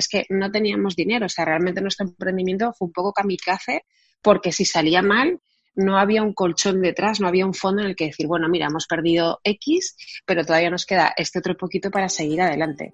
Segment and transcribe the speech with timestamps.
[0.00, 3.84] es que no teníamos dinero, o sea, realmente nuestro emprendimiento fue un poco kamikaze
[4.20, 5.40] porque si salía mal,
[5.74, 8.66] no había un colchón detrás, no había un fondo en el que decir, bueno, mira,
[8.66, 12.92] hemos perdido X, pero todavía nos queda este otro poquito para seguir adelante.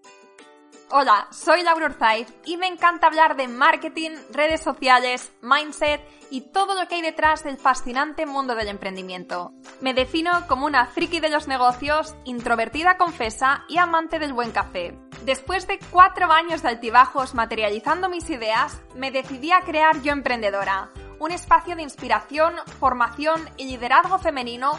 [0.88, 6.01] Hola, soy Laura Urzaiz y me encanta hablar de marketing, redes sociales, mindset
[6.31, 9.53] y todo lo que hay detrás del fascinante mundo del emprendimiento.
[9.81, 14.96] Me defino como una friki de los negocios, introvertida confesa y amante del buen café.
[15.24, 20.91] Después de cuatro años de altibajos materializando mis ideas, me decidí a crear Yo Emprendedora,
[21.18, 24.78] un espacio de inspiración, formación y liderazgo femenino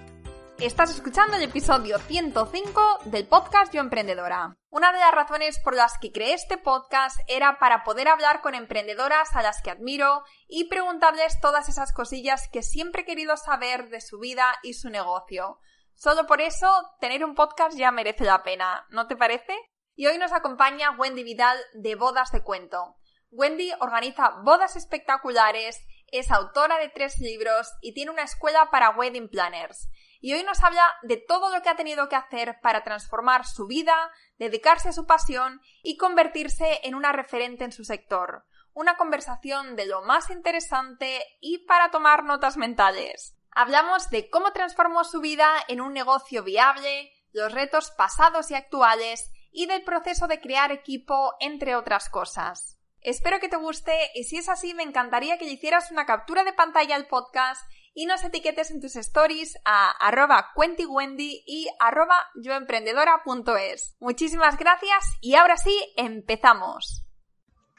[0.61, 4.55] Estás escuchando el episodio 105 del podcast Yo Emprendedora.
[4.69, 8.53] Una de las razones por las que creé este podcast era para poder hablar con
[8.53, 13.89] emprendedoras a las que admiro y preguntarles todas esas cosillas que siempre he querido saber
[13.89, 15.57] de su vida y su negocio.
[15.95, 19.57] Solo por eso, tener un podcast ya merece la pena, ¿no te parece?
[19.95, 22.97] Y hoy nos acompaña Wendy Vidal de Bodas de Cuento.
[23.31, 29.27] Wendy organiza bodas espectaculares, es autora de tres libros y tiene una escuela para wedding
[29.27, 29.89] planners
[30.21, 33.65] y hoy nos habla de todo lo que ha tenido que hacer para transformar su
[33.65, 38.45] vida, dedicarse a su pasión y convertirse en una referente en su sector.
[38.73, 43.35] Una conversación de lo más interesante y para tomar notas mentales.
[43.51, 49.31] Hablamos de cómo transformó su vida en un negocio viable, los retos pasados y actuales
[49.51, 52.77] y del proceso de crear equipo, entre otras cosas.
[53.01, 56.43] Espero que te guste y si es así me encantaría que le hicieras una captura
[56.43, 57.61] de pantalla al podcast
[57.93, 63.95] y nos etiquetes en tus stories a arroba cuentiwendy y arroba yoemprendedora.es.
[63.99, 67.05] Muchísimas gracias y ahora sí, empezamos.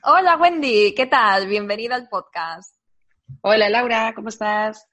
[0.05, 1.47] Hola Wendy, ¿qué tal?
[1.47, 2.77] Bienvenida al podcast.
[3.41, 4.92] Hola Laura, ¿cómo estás?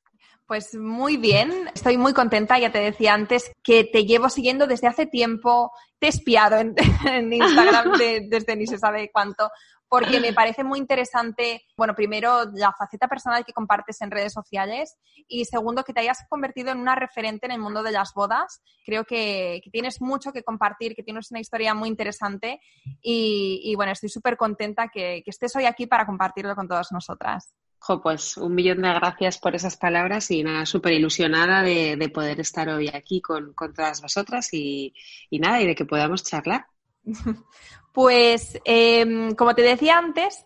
[0.50, 4.88] Pues muy bien, estoy muy contenta, ya te decía antes que te llevo siguiendo desde
[4.88, 6.74] hace tiempo, te he espiado en,
[7.32, 7.92] Instagram
[8.28, 9.52] desde ni se sabe cuánto,
[9.88, 14.98] porque me parece muy interesante, bueno, primero la faceta personal que compartes en redes sociales
[15.28, 18.64] y segundo que te hayas convertido en una referente en el mundo de las bodas.
[18.84, 22.60] Creo que, tienes mucho que compartir, que tienes una historia muy interesante
[23.04, 27.54] y, bueno, estoy súper contenta que, estés hoy aquí para compartirlo con todas nosotras.
[27.80, 32.40] Jo, pues un millón de gracias por esas palabras y nada, súper ilusionada de, poder
[32.40, 34.94] estar hoy aquí con, todas vosotras y,
[35.30, 36.68] y nada, y de que podamos charlar.
[37.92, 40.46] Pues, em, como te decía antes,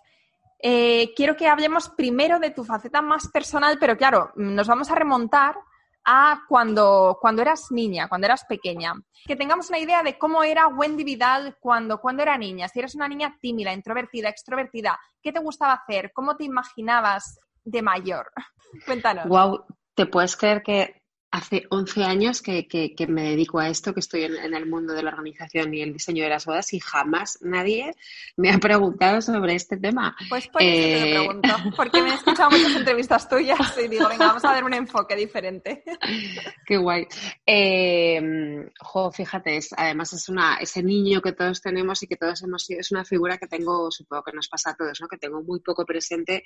[0.59, 4.95] eh, quiero que hablemos primero de tu faceta más personal, pero claro, nos vamos a
[4.95, 5.57] remontar
[6.05, 8.93] a cuando, cuando eras niña, cuando eras pequeña.
[9.25, 12.67] Que tengamos una idea de cómo era Wendy Vidal cuando, cuando era niña.
[12.67, 16.11] Si eres una niña tímida, introvertida, extrovertida, ¿qué te gustaba hacer?
[16.13, 18.31] ¿Cómo te imaginabas de mayor?
[18.85, 19.27] Cuéntanos.
[19.27, 19.65] Wow,
[19.95, 21.02] ¿te puedes creer que
[21.33, 25.01] hace 11 años que, que, me dedico a esto, que estoy en, el mundo de
[25.01, 27.95] la organización y el diseño de las bodas y jamás nadie
[28.37, 30.15] me ha preguntado sobre este tema.
[30.29, 33.87] Pues por eso te lo eh, pregunto, porque me he escuchado muchas entrevistas tuyas y
[33.87, 35.83] digo, venga, vamos a ver un enfoque diferente.
[36.67, 37.07] Qué guay.
[37.47, 42.63] Eh, jo, fíjate, además es una, ese niño que todos tenemos y que todos hemos
[42.63, 45.07] sido, es una figura que tengo, supongo que nos pasa a todos, ¿no?
[45.07, 46.43] que tengo muy poco presente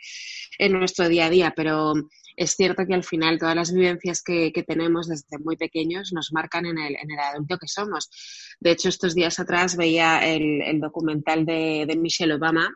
[0.58, 1.94] en nuestro día a día, pero
[2.38, 6.32] es cierto que al final todas las vivencias que, que tenemos desde muy pequeños nos
[6.32, 8.10] marcan en el, en el adulto que somos.
[8.60, 12.74] De hecho, estos días atrás veía el, documental de Michelle Obama,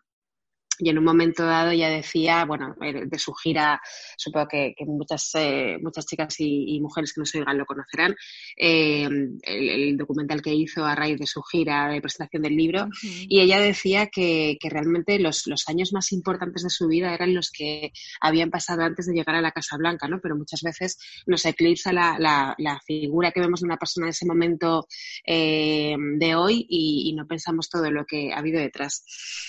[0.81, 3.80] y en un momento dado ya decía, bueno, eh, de su gira,
[4.18, 8.16] supongo que, muchas, eh, muchas chicas y, mujeres que nos oigan lo conocerán,
[8.58, 9.08] eh,
[9.44, 13.59] el, documental que hizo a raíz de su gira de presentación del libro, y ella
[13.59, 18.83] decía que, realmente los, años más importantes de su vida eran los que habían pasado
[18.83, 20.19] antes de llegar a la Casa Blanca, ¿no?
[20.22, 20.98] Pero muchas veces
[21.28, 24.88] nos eclipsa la, la, figura que vemos de una persona en ese momento
[25.25, 29.04] de hoy y, y no pensamos todo lo que ha habido detrás.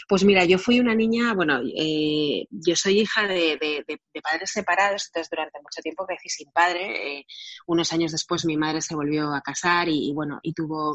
[0.08, 3.84] Pues mira, yo fui una niña bueno, eh, yo soy hija de,
[4.22, 7.18] padres separados, entonces durante mucho tiempo crecí sin padre.
[7.18, 7.26] Eh,
[7.66, 10.94] unos años después mi madre se volvió a casar y, bueno, y tuvo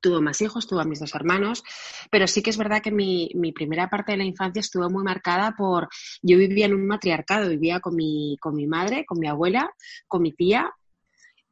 [0.00, 1.62] tuvo más hijos, tuvo a mis dos hermanos,
[2.10, 5.02] pero sí que es verdad que mi, mi, primera parte de la infancia estuvo muy
[5.02, 5.88] marcada por,
[6.20, 9.70] yo vivía en un matriarcado, vivía con mi, con mi madre, con mi abuela,
[10.06, 10.70] con mi tía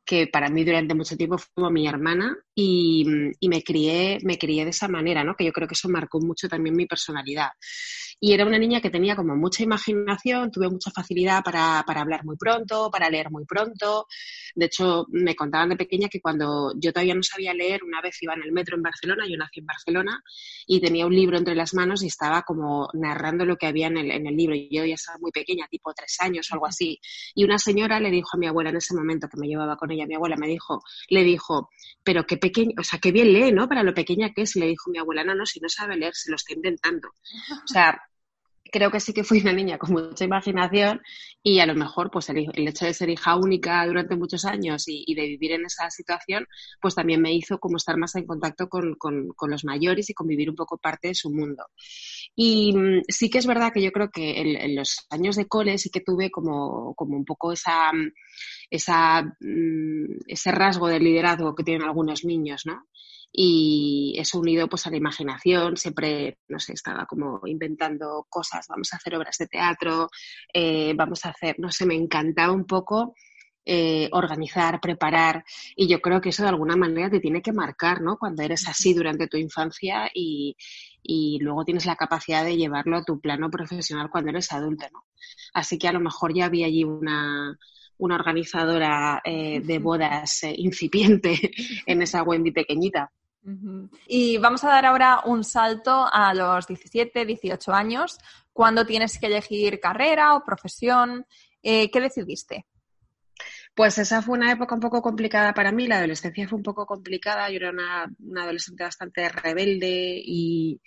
[0.05, 3.05] que para mí durante mucho tiempo fue como mi hermana y,
[3.49, 5.35] me crié me crié de esa manera, ¿no?
[5.37, 7.51] Que yo creo que eso marcó mucho también mi personalidad.
[8.25, 12.25] Y era una niña que tenía como mucha imaginación, tuve mucha facilidad para, para hablar
[12.25, 14.07] muy pronto, para leer muy pronto.
[14.55, 18.23] De hecho, me contaban de pequeña que cuando yo todavía no sabía leer, una vez
[18.23, 20.23] iba en el metro en Barcelona, yo nací en Barcelona,
[20.69, 23.97] y tenía un libro entre las manos y estaba como narrando lo que había en
[23.97, 24.55] el, en el libro.
[24.55, 27.01] Y yo ya estaba muy pequeña, tipo tres años o algo así.
[27.35, 29.91] Y una señora le dijo a mi abuela en ese momento que me llevaba con
[29.91, 31.71] ella, mi abuela me dijo, le dijo,
[32.05, 33.69] pero qué pequeño, o sea, qué bien lee, ¿no?
[33.69, 34.55] Para lo pequeña que es.
[34.55, 37.09] Y le dijo mi abuela, no, no, si no sabe leer, se lo está inventando.
[37.09, 38.01] O sea,
[38.73, 41.03] creo que sí que fui una niña con mucha imaginación
[41.43, 45.15] y a lo mejor pues el, hecho de ser hija única durante muchos años y,
[45.15, 46.47] de vivir en esa situación
[46.81, 48.97] pues también me hizo como estar más en contacto con,
[49.49, 51.65] los mayores y convivir un poco parte de su mundo.
[52.35, 55.77] Y mm, sí que es verdad que yo creo que en, los años de cole
[55.77, 57.93] sí que tuve como, como un poco esa,
[58.71, 62.87] esa, mm, ese rasgo de liderazgo que tienen algunos niños, ¿no?
[63.33, 68.93] Y eso unido pues a la imaginación, siempre, no sé, estaba como inventando cosas, vamos
[68.93, 70.11] a hacer obras de teatro,
[70.53, 73.15] eh, vamos a hacer, no sé, me encantaba un poco
[73.65, 75.45] eh, organizar, preparar
[75.77, 78.19] y yo creo que eso de alguna manera te tiene que marcar, ¿no?
[78.19, 80.57] Cuando eres así durante tu infancia y,
[81.03, 85.05] y luego tienes la capacidad de llevarlo a tu plano profesional cuando eres adulto, ¿no?
[85.55, 87.57] Así que a lo mejor ya había allí una,
[87.99, 91.53] una organizadora eh, de bodas incipiente
[91.87, 93.13] en esa Wendy pequeñita.
[94.07, 98.19] Y vamos a dar ahora un salto a los 17, 18 años,
[98.53, 101.27] cuando tienes que elegir carrera o profesión.
[101.63, 102.67] Eh, ¿Qué decidiste?
[103.75, 106.85] Pues esa fue una época un poco complicada para mí, la adolescencia fue un poco
[106.85, 108.05] complicada, yo era una,
[108.43, 110.79] adolescente bastante rebelde y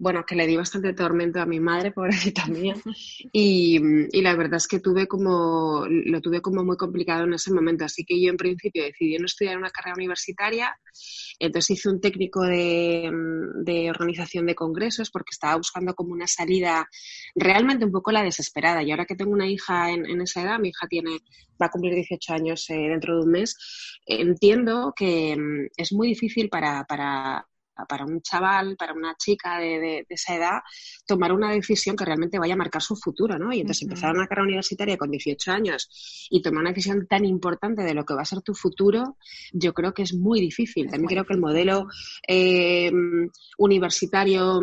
[0.00, 2.74] bueno, que le di bastante tormento a mi madre, pobrecita mía,
[3.32, 3.78] y,
[4.20, 8.04] la verdad es que tuve como, lo tuve como muy complicado en ese momento, así
[8.04, 10.76] que yo en principio decidí no estudiar una carrera universitaria,
[11.38, 13.10] entonces hice un técnico de,
[13.62, 16.88] de organización de congresos porque estaba buscando como una salida
[17.34, 18.82] realmente un poco la desesperada.
[18.82, 21.18] Y ahora que tengo una hija en, en esa edad, mi hija tiene,
[21.60, 23.56] va a cumplir 18 años eh, dentro de un mes,
[24.06, 27.46] entiendo que mm, es muy difícil para, para,
[27.88, 30.58] para un chaval, para una chica de, esa edad,
[31.06, 33.52] tomar una decisión que realmente vaya a marcar su futuro, ¿no?
[33.52, 37.82] Y entonces empezar una carrera universitaria con 18 años y tomar una decisión tan importante
[37.82, 39.16] de lo que va a ser tu futuro,
[39.52, 40.88] yo creo que es muy difícil.
[40.88, 41.88] También creo que el modelo
[42.28, 42.92] eh,
[43.58, 44.60] universitario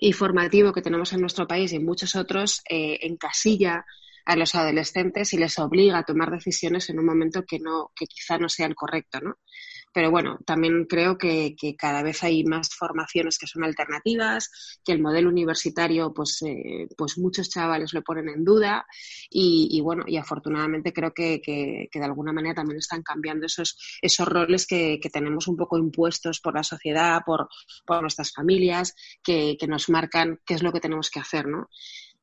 [0.00, 3.84] y formativo que tenemos en nuestro país y en muchos otros eh, encasilla
[4.24, 8.06] a los adolescentes y les obliga a tomar decisiones en un momento que no, que
[8.06, 9.36] quizá no sea el correcto, ¿no?
[9.94, 15.00] Pero bueno, también creo que, cada vez hay más formaciones que son alternativas, que el
[15.00, 18.86] modelo universitario, pues, eh, pues muchos chavales lo ponen en duda
[19.30, 24.26] y, bueno, y afortunadamente creo que, que, de alguna manera también están cambiando esos, esos
[24.26, 27.48] roles que, tenemos un poco impuestos por la sociedad, por,
[27.86, 31.68] por nuestras familias, que, nos marcan qué es lo que tenemos que hacer, ¿no?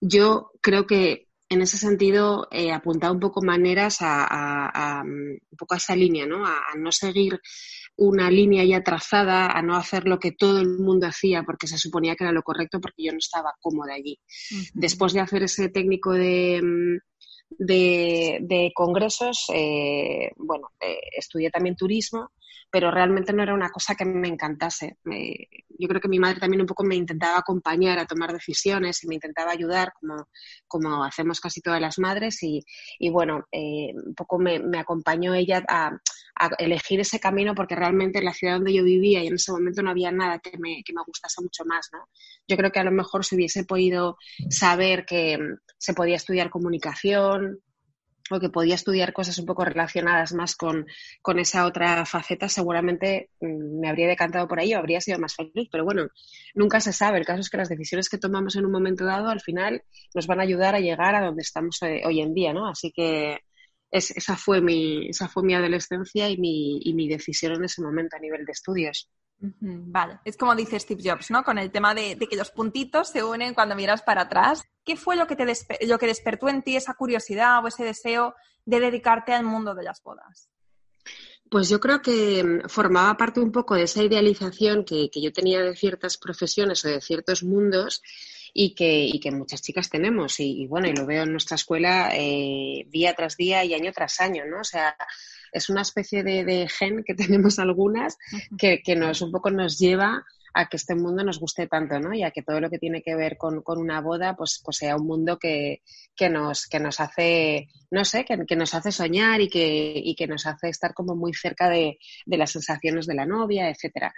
[0.02, 5.78] Yo creo que en ese sentido, eh, apuntado un poco maneras a, un poco a
[5.78, 6.46] esa línea, ¿no?
[6.46, 7.42] A, no seguir
[7.98, 11.78] una línea ya trazada, a no hacer lo que todo el mundo hacía porque se
[11.78, 14.18] suponía que era lo correcto porque yo no estaba cómoda allí.
[14.74, 16.98] Después de hacer ese técnico de, mm,
[17.60, 22.30] de, congresos, eh, bueno, eh, estudié también turismo,
[22.70, 24.98] pero realmente no era una cosa que me encantase.
[25.04, 29.08] yo creo que mi madre también un poco me intentaba acompañar a tomar decisiones y
[29.08, 30.28] me intentaba ayudar, como,
[30.68, 32.64] como hacemos casi todas las madres, y,
[33.00, 35.92] y bueno, eh, un poco me, acompañó ella a,
[36.36, 39.52] a, elegir ese camino porque realmente en la ciudad donde yo vivía y en ese
[39.52, 41.90] momento no había nada que me, que me gustase mucho más.
[41.92, 42.00] ¿no?
[42.48, 44.18] Yo creo que a lo mejor si hubiese podido
[44.50, 45.38] saber que
[45.78, 47.60] se podía estudiar comunicación,
[48.30, 50.86] o que podía estudiar cosas un poco relacionadas más con,
[51.22, 55.36] con esa otra faceta, seguramente mm, me habría decantado por ahí o habría sido más
[55.36, 55.70] feliz.
[55.72, 56.08] Pero bueno,
[56.54, 57.20] nunca se sabe.
[57.20, 60.28] El caso es que las decisiones que tomamos en un momento dado al final nos
[60.28, 62.68] van a ayudar a llegar a donde estamos eh, hoy en día, ¿no?
[62.68, 63.40] Así que
[63.92, 68.16] esa, fue mi, esa fue mi adolescencia y mi, y mi decisión en ese momento
[68.16, 69.10] a nivel de estudios.
[69.42, 71.44] Vale, es como dice Steve Jobs, ¿no?
[71.44, 74.64] Con el tema de, que los puntitos se unen cuando miras para atrás.
[74.86, 75.46] ¿Qué fue lo que, te
[75.88, 79.84] lo que despertó en ti esa curiosidad o ese deseo de dedicarte al mundo de
[79.84, 80.50] las bodas?
[81.50, 85.62] Pues yo creo que mm, formaba parte un poco de esa idealización que, yo tenía
[85.62, 88.04] de ciertas profesiones o de ciertos mundos
[88.54, 90.40] y que, y que muchas chicas tenemos.
[90.40, 94.22] Y, bueno, y lo veo en nuestra escuela eh, día tras día y año tras
[94.22, 94.60] año, ¿no?
[94.62, 94.96] O sea,
[95.52, 98.18] es una especie de, gen que tenemos algunas
[98.58, 102.14] que, nos un poco nos lleva a que este mundo nos guste tanto, ¿no?
[102.14, 104.98] Y a que todo lo que tiene que ver con, una boda, pues, pues sea
[104.98, 105.82] un mundo que,
[106.30, 110.46] nos, que nos hace, no sé, que, nos hace soñar y que, y que nos
[110.46, 114.14] hace estar como muy cerca de, las sensaciones de la novia, etcétera.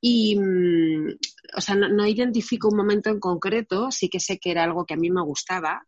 [0.00, 1.18] Y, mm,
[1.54, 4.86] o sea, no, no identifico un momento en concreto, sí que sé que era algo
[4.86, 5.82] que a mí me gustaba,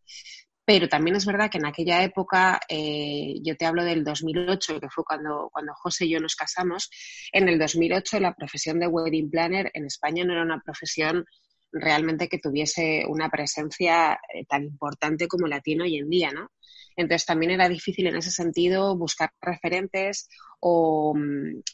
[0.67, 4.89] pero también es verdad que en aquella época, eh, yo te hablo del 2008, que
[4.89, 6.89] fue cuando, cuando José y yo nos casamos,
[7.31, 11.23] en el 2008 la profesión de wedding planner en España no era una profesión
[11.71, 16.51] realmente que tuviese una presencia eh, tan importante como la tiene hoy en día, ¿no?
[16.97, 20.27] Entonces también era difícil en ese sentido buscar referentes
[20.59, 21.15] o,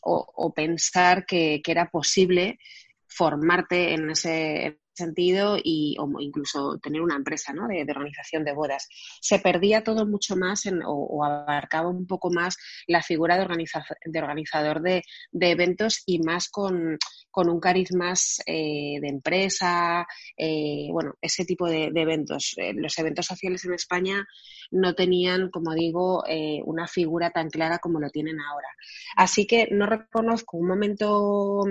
[0.03, 2.59] o, pensar que, que, era posible
[3.07, 7.67] formarte en ese, sentido y o incluso tener una empresa ¿no?
[7.67, 8.87] de, organización de bodas.
[9.21, 12.57] Se perdía todo mucho más en, o, abarcaba un poco más
[12.87, 13.65] la figura de,
[14.05, 16.97] de organizador de, eventos y más con,
[17.35, 20.05] un cariz más eh, de empresa,
[20.37, 22.53] eh, bueno, ese tipo de, eventos.
[22.57, 24.25] Eh, los eventos sociales en España
[24.71, 26.23] no tenían, como digo,
[26.65, 28.67] una figura tan clara como lo tienen ahora.
[29.15, 31.63] Así que no reconozco un momento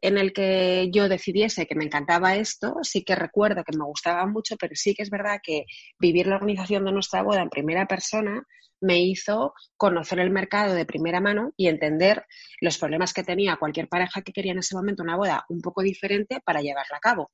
[0.00, 4.26] en el que yo decidiese que me encantaba esto, sí que recuerdo que me gustaba
[4.26, 5.64] mucho, pero sí que es verdad que
[5.98, 8.44] vivir la organización de nuestra boda en primera persona
[8.80, 12.24] me hizo conocer el mercado de primera mano y entender
[12.60, 15.82] los problemas que tenía cualquier pareja que quería en ese momento una boda un poco
[15.82, 17.30] diferente para llevarla a cabo.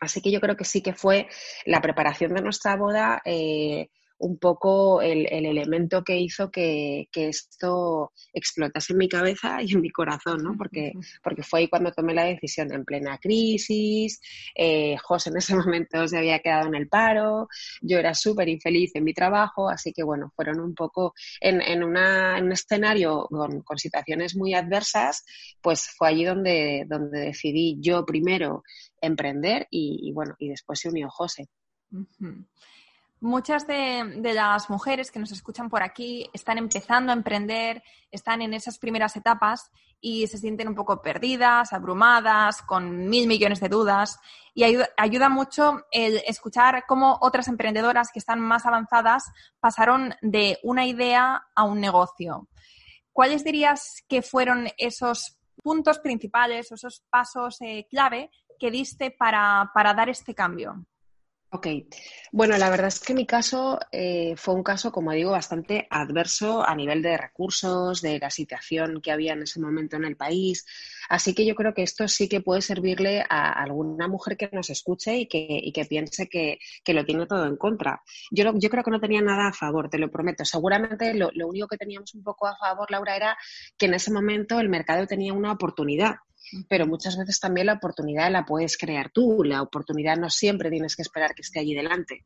[0.00, 1.28] Así que yo creo que sí que fue
[1.64, 3.88] la preparación de nuestra boda eh,
[4.18, 9.90] un poco el, elemento que hizo que, esto explotase en mi cabeza y en mi
[9.90, 10.56] corazón, ¿no?
[10.56, 14.20] Porque, porque fue ahí cuando tomé la decisión en plena crisis,
[14.54, 17.48] eh, José en ese momento se había quedado en el paro,
[17.80, 21.82] yo era súper infeliz en mi trabajo, así que bueno, fueron un poco en, en,
[21.82, 25.24] una, en un escenario con, situaciones muy adversas,
[25.60, 28.62] pues fue allí donde, donde decidí yo primero
[29.00, 31.48] emprender y, bueno, y después se unió José.
[33.20, 37.82] Muchas de, las mujeres que nos escuchan por aquí están empezando a emprender,
[38.12, 43.58] están en esas primeras etapas y se sienten un poco perdidas, abrumadas, con mil millones
[43.58, 44.20] de dudas.
[44.54, 49.24] Y ayuda, mucho el escuchar cómo otras emprendedoras que están más avanzadas
[49.58, 52.48] pasaron de una idea a un negocio.
[53.12, 60.08] ¿Cuáles dirías que fueron esos puntos principales esos pasos eh, clave que diste para dar
[60.08, 60.86] este cambio?
[61.50, 61.66] Ok,
[62.30, 66.62] bueno, la verdad es que mi caso eh, fue un caso, como digo, bastante adverso
[66.62, 70.66] a nivel de recursos, de la situación que había en ese momento en el país.
[71.08, 74.68] Así que yo creo que esto sí que puede servirle a alguna mujer que nos
[74.68, 78.02] escuche y que, piense que, que, lo tiene todo en contra.
[78.30, 80.44] Yo, yo creo que no tenía nada a favor, te lo prometo.
[80.44, 83.38] Seguramente lo, lo único que teníamos un poco a favor, Laura, era
[83.78, 86.16] que en ese momento el mercado tenía una oportunidad
[86.68, 90.96] pero muchas veces también la oportunidad la puedes crear tú, la oportunidad no siempre tienes
[90.96, 92.24] que esperar que esté allí delante.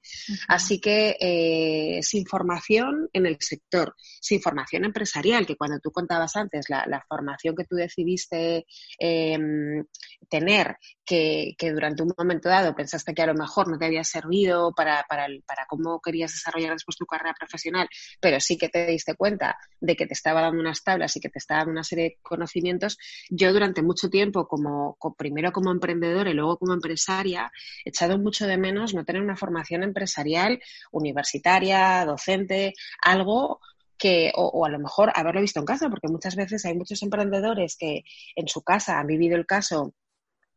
[0.48, 6.36] Así que eh, sin formación en el sector, sin formación empresarial, que cuando tú contabas
[6.36, 8.64] antes, la, formación que tú decidiste
[8.98, 9.84] em,
[10.28, 14.72] tener, que, durante un momento dado pensaste que a lo mejor no te había servido
[14.74, 17.88] para, para, para cómo querías desarrollar después tu carrera profesional,
[18.20, 21.28] pero sí que te diste cuenta de que te estaba dando unas tablas y que
[21.28, 22.98] te estaba dando una serie de conocimientos,
[23.30, 27.50] yo durante mucho tiempo, como, primero como emprendedora y luego como empresaria,
[27.84, 30.60] echado mucho de menos no tener una formación empresarial,
[30.92, 33.58] universitaria, docente, algo
[33.98, 37.76] que, o, a lo mejor haberlo visto en casa, porque muchas veces hay muchos emprendedores
[37.76, 38.04] que
[38.36, 39.94] en su casa han vivido el caso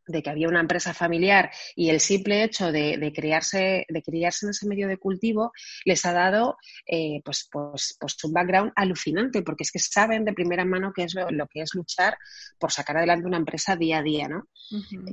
[0.06, 4.46] de que había una empresa familiar y el simple hecho de, de, criarse, de criarse
[4.46, 5.52] en ese medio de cultivo
[5.84, 10.32] les ha dado eh, pues, pues, pues, un background alucinante, porque es que saben de
[10.32, 12.16] primera mano qué es lo, que es luchar
[12.58, 14.48] por sacar adelante una empresa día a día, ¿no?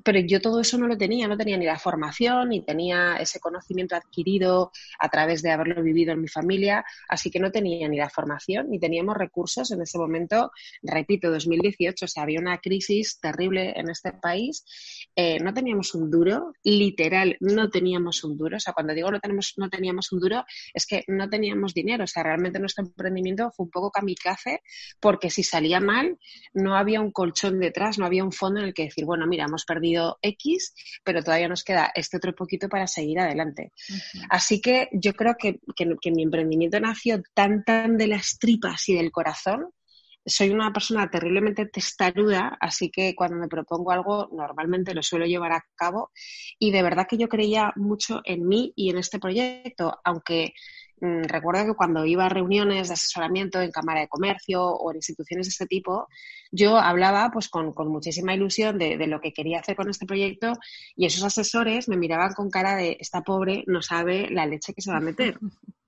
[0.03, 3.39] Pero yo todo eso no lo tenía, no tenía ni la formación, ni tenía ese
[3.39, 7.97] conocimiento adquirido a través de haberlo vivido en mi familia, así que no tenía ni
[7.97, 13.19] la formación, ni teníamos recursos en ese momento, repito, 2018, o sea, había una crisis
[13.19, 14.65] terrible en este país
[15.15, 18.57] eh, no teníamos un duro, literal, no teníamos un duro.
[18.57, 22.03] O sea, cuando digo no, tenemos, no teníamos un duro, es que no teníamos dinero.
[22.03, 24.61] O sea, realmente nuestro emprendimiento fue un poco kamikaze,
[24.99, 26.17] porque si salía mal,
[26.53, 29.45] no había un colchón detrás, no había un fondo en el que decir, bueno, mira,
[29.45, 30.73] hemos perdido X,
[31.03, 33.71] pero todavía nos queda este otro poquito para seguir adelante.
[34.29, 38.95] Así que yo creo que, que mi emprendimiento nació tan, tan de las tripas y
[38.95, 39.69] del corazón
[40.25, 45.51] soy una persona terriblemente testaruda, así que cuando me propongo algo normalmente lo suelo llevar
[45.51, 46.11] a cabo
[46.59, 50.53] y de verdad que yo creía mucho en mí y en este proyecto, aunque
[51.01, 54.97] mm, recuerdo que cuando iba a reuniones de asesoramiento en Cámara de Comercio o en
[54.97, 56.07] instituciones de este tipo,
[56.51, 60.53] yo hablaba pues con, muchísima ilusión de, de, lo que quería hacer con este proyecto
[60.95, 64.81] y esos asesores me miraban con cara de esta pobre no sabe la leche que
[64.81, 65.37] se va a meter.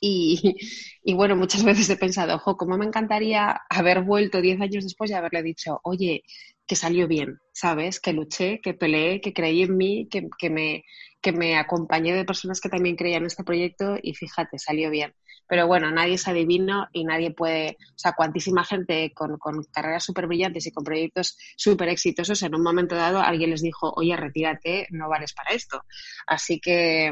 [0.00, 0.56] Y,
[1.02, 5.10] y, bueno, muchas veces he pensado, ojo, cómo me encantaría haber vuelto diez años después
[5.10, 6.22] y haberle dicho, oye,
[6.68, 7.98] que salió bien, ¿sabes?
[7.98, 10.84] Que luché, que peleé, que creí en mí, que, que, me,
[11.22, 15.14] que me acompañé de personas que también creían en este proyecto y fíjate, salió bien.
[15.48, 20.04] Pero bueno, nadie es adivino y nadie puede, o sea, cuantísima gente con, con carreras
[20.04, 24.14] súper brillantes y con proyectos súper exitosos, en un momento dado alguien les dijo, oye,
[24.14, 25.82] retírate, no vales para esto.
[26.26, 27.10] Así que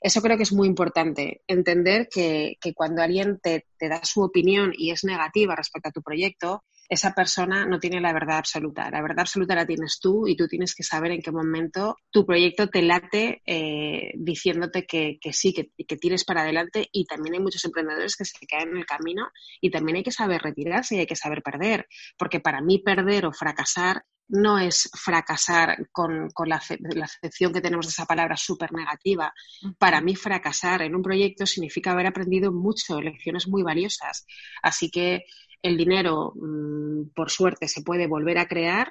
[0.00, 4.22] eso creo que es muy importante, entender que, que cuando alguien te, te da su
[4.22, 8.90] opinión y es negativa respecto a tu proyecto, esa persona no tiene la verdad absoluta.
[8.90, 12.24] La verdad absoluta la tienes tú y tú tienes que saber en qué momento tu
[12.24, 17.40] proyecto te late eh, diciéndote que, sí, que, que, tires para adelante y también hay
[17.40, 20.98] muchos emprendedores que se caen en el camino y también hay que saber retirarse y
[21.00, 21.86] hay que saber perder,
[22.18, 27.86] porque para mí perder o fracasar no es fracasar con, la, la, acepción que tenemos
[27.86, 29.32] de esa palabra súper negativa.
[29.78, 34.26] Para mí, fracasar en un proyecto significa haber aprendido mucho, lecciones muy valiosas.
[34.62, 35.26] Así que
[35.66, 38.88] el dinero, mm, por suerte, se puede volver a crear.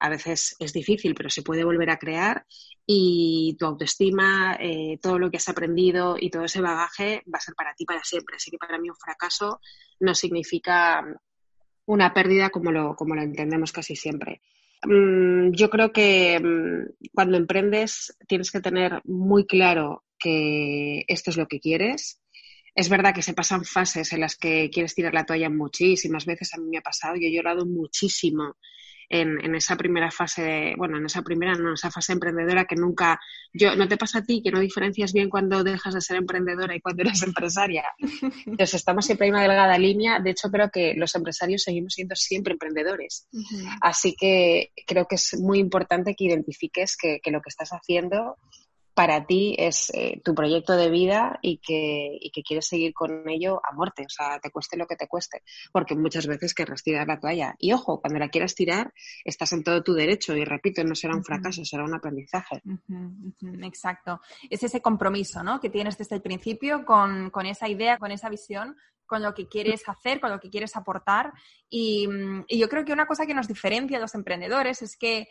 [0.00, 2.46] A veces es difícil, pero se puede volver a crear.
[2.86, 7.40] Y tu autoestima, eh, todo lo que has aprendido y todo ese bagaje va a
[7.40, 8.36] ser para ti para siempre.
[8.36, 9.60] Así que para mí un fracaso
[10.00, 11.04] no significa
[11.86, 14.42] una pérdida como lo, como lo entendemos casi siempre.
[14.84, 21.36] Mm, yo creo que mm, cuando emprendes tienes que tener muy claro que esto es
[21.36, 22.20] lo que quieres,
[22.78, 26.54] es verdad que se pasan fases en las que quieres tirar la toalla muchísimas veces,
[26.54, 28.54] a mí me ha pasado, yo he llorado muchísimo
[29.08, 33.18] en, esa primera fase, bueno, en esa primera, no, en esa fase emprendedora que nunca,
[33.52, 36.76] yo, ¿no te pasa a ti que no diferencias bien cuando dejas de ser emprendedora
[36.76, 37.82] y cuando eres empresaria?
[38.46, 42.14] Entonces estamos siempre en una delgada línea, de hecho creo que los empresarios seguimos siendo
[42.14, 43.26] siempre emprendedores,
[43.80, 48.36] así que creo que es muy importante que identifiques que, que lo que estás haciendo
[48.98, 53.28] para ti es eh, tu proyecto de vida y que, y que, quieres seguir con
[53.28, 56.82] ello a muerte, o sea, te cueste lo que te cueste, porque muchas veces querrás
[56.82, 57.54] tirar la toalla.
[57.60, 58.92] Y ojo, cuando la quieras tirar,
[59.24, 62.60] estás en todo tu derecho y repito, no será un fracaso, será un aprendizaje.
[63.62, 64.20] Exacto.
[64.50, 65.60] Es ese compromiso, ¿no?
[65.60, 68.74] Que tienes desde el principio con, con esa idea, con esa visión
[69.08, 71.32] con lo que quieres hacer, con lo que quieres aportar.
[71.68, 72.06] Y,
[72.48, 75.26] yo creo que una cosa que nos diferencia a los emprendedores es que,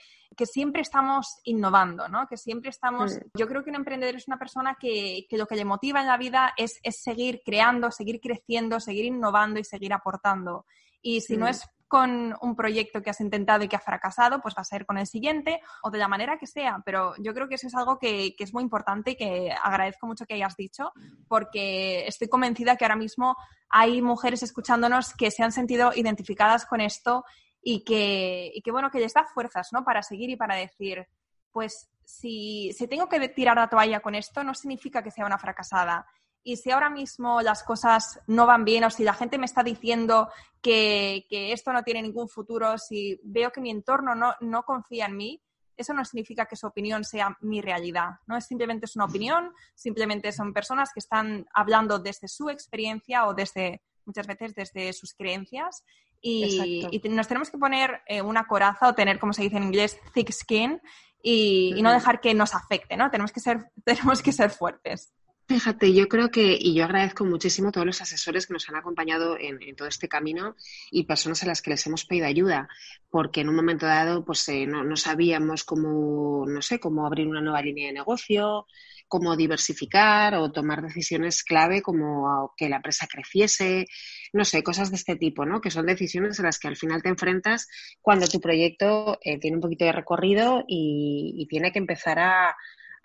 [0.46, 2.28] siempre estamos innovando, ¿no?
[2.28, 3.18] Que siempre estamos...
[3.34, 6.18] Yo creo que un emprendedor es una persona que, lo que le motiva en la
[6.18, 10.66] vida es, seguir creando, seguir creciendo, seguir innovando y seguir aportando.
[11.02, 14.56] Y si no es con un proyecto que has intentado y que ha fracasado, pues
[14.56, 16.82] va a ser con el siguiente o de la manera que sea.
[16.86, 20.26] Pero yo creo que eso es algo que, es muy importante y que agradezco mucho
[20.26, 20.91] que hayas dicho,
[21.28, 23.36] porque estoy convencida que ahora mismo
[23.69, 27.23] hay mujeres escuchándonos que se han sentido identificadas con esto
[27.62, 29.84] y que, y que bueno, que les da fuerzas, ¿no?
[29.84, 31.08] Para seguir y para decir,
[31.52, 35.38] pues si, si tengo que tirar la toalla con esto, no significa que sea una
[35.38, 36.06] fracasada
[36.43, 39.63] y si ahora mismo las cosas no van bien o si la gente me está
[39.63, 40.30] diciendo
[40.62, 45.41] que, esto no tiene ningún futuro, si veo que mi entorno no, confía en mí,
[45.76, 48.12] eso no significa que su opinión sea mi realidad.
[48.26, 53.28] No es simplemente es una opinión, simplemente son personas que están hablando desde su experiencia
[53.28, 55.84] o desde muchas veces desde sus creencias
[56.21, 60.00] y, nos tenemos que poner eh, una coraza o tener, como se dice en inglés,
[60.13, 60.82] thick skin
[61.21, 63.12] y, y, no dejar que nos afecte, ¿no?
[63.12, 65.13] Tenemos que ser, tenemos que ser fuertes.
[65.48, 68.76] Fíjate, yo creo que, y yo agradezco muchísimo a todos los asesores que nos han
[68.76, 70.58] acompañado en, todo este camino
[70.92, 72.68] y personas a las que les hemos pedido ayuda,
[73.10, 77.28] porque en un momento dado, pues eh, no, no, sabíamos cómo, no sé, cómo abrir
[77.28, 78.66] una nueva línea de negocio,
[79.08, 83.86] cómo diversificar o tomar decisiones clave como que la empresa creciese,
[84.34, 85.62] no sé, cosas de este tipo, ¿no?
[85.62, 87.70] Que son decisiones a las que al final te enfrentas
[88.02, 92.54] cuando tu proyecto eh, tiene un poquito de recorrido y tiene que empezar a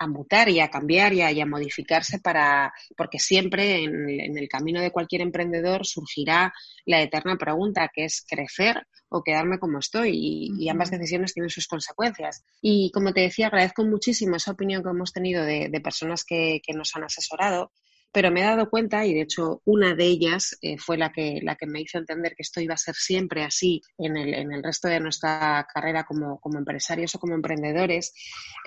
[0.02, 4.90] a mutar y a cambiar y a, modificarse para, porque siempre en, el camino de
[4.90, 6.52] cualquier emprendedor surgirá
[6.86, 10.10] la eterna pregunta que es crecer o quedarme como estoy
[10.58, 12.44] y, ambas decisiones tienen sus consecuencias.
[12.60, 16.72] Y como te decía, agradezco muchísimo esa opinión que hemos tenido de, personas que, que
[16.72, 17.70] nos han asesorado
[18.12, 21.40] pero me he dado cuenta, y de hecho una de ellas eh, fue la que,
[21.42, 24.52] la que me hizo entender que esto iba a ser siempre así en el, en
[24.52, 28.12] el resto de nuestra carrera como, como empresarios o como emprendedores,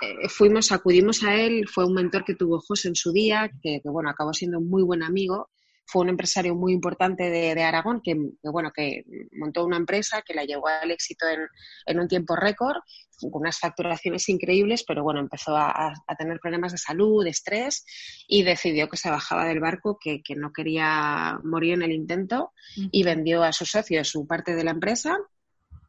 [0.01, 3.81] eh, fuimos, acudimos a él, fue un mentor que tuvo José en su día, que,
[3.81, 5.49] que bueno, acabó siendo un muy buen amigo,
[5.85, 10.43] fue un empresario muy importante de, Aragón que, bueno, que montó una empresa que la
[10.43, 11.41] llevó al éxito en,
[11.85, 12.77] en un tiempo récord,
[13.21, 17.85] con unas facturaciones increíbles, pero bueno, empezó a, tener problemas de salud, de estrés
[18.27, 22.51] y decidió que se bajaba del barco, que, que no quería morir en el intento
[22.75, 25.17] y vendió a su socio su parte de la empresa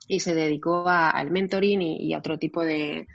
[0.09, 3.07] y se dedicó al mentoring y, a otro tipo de,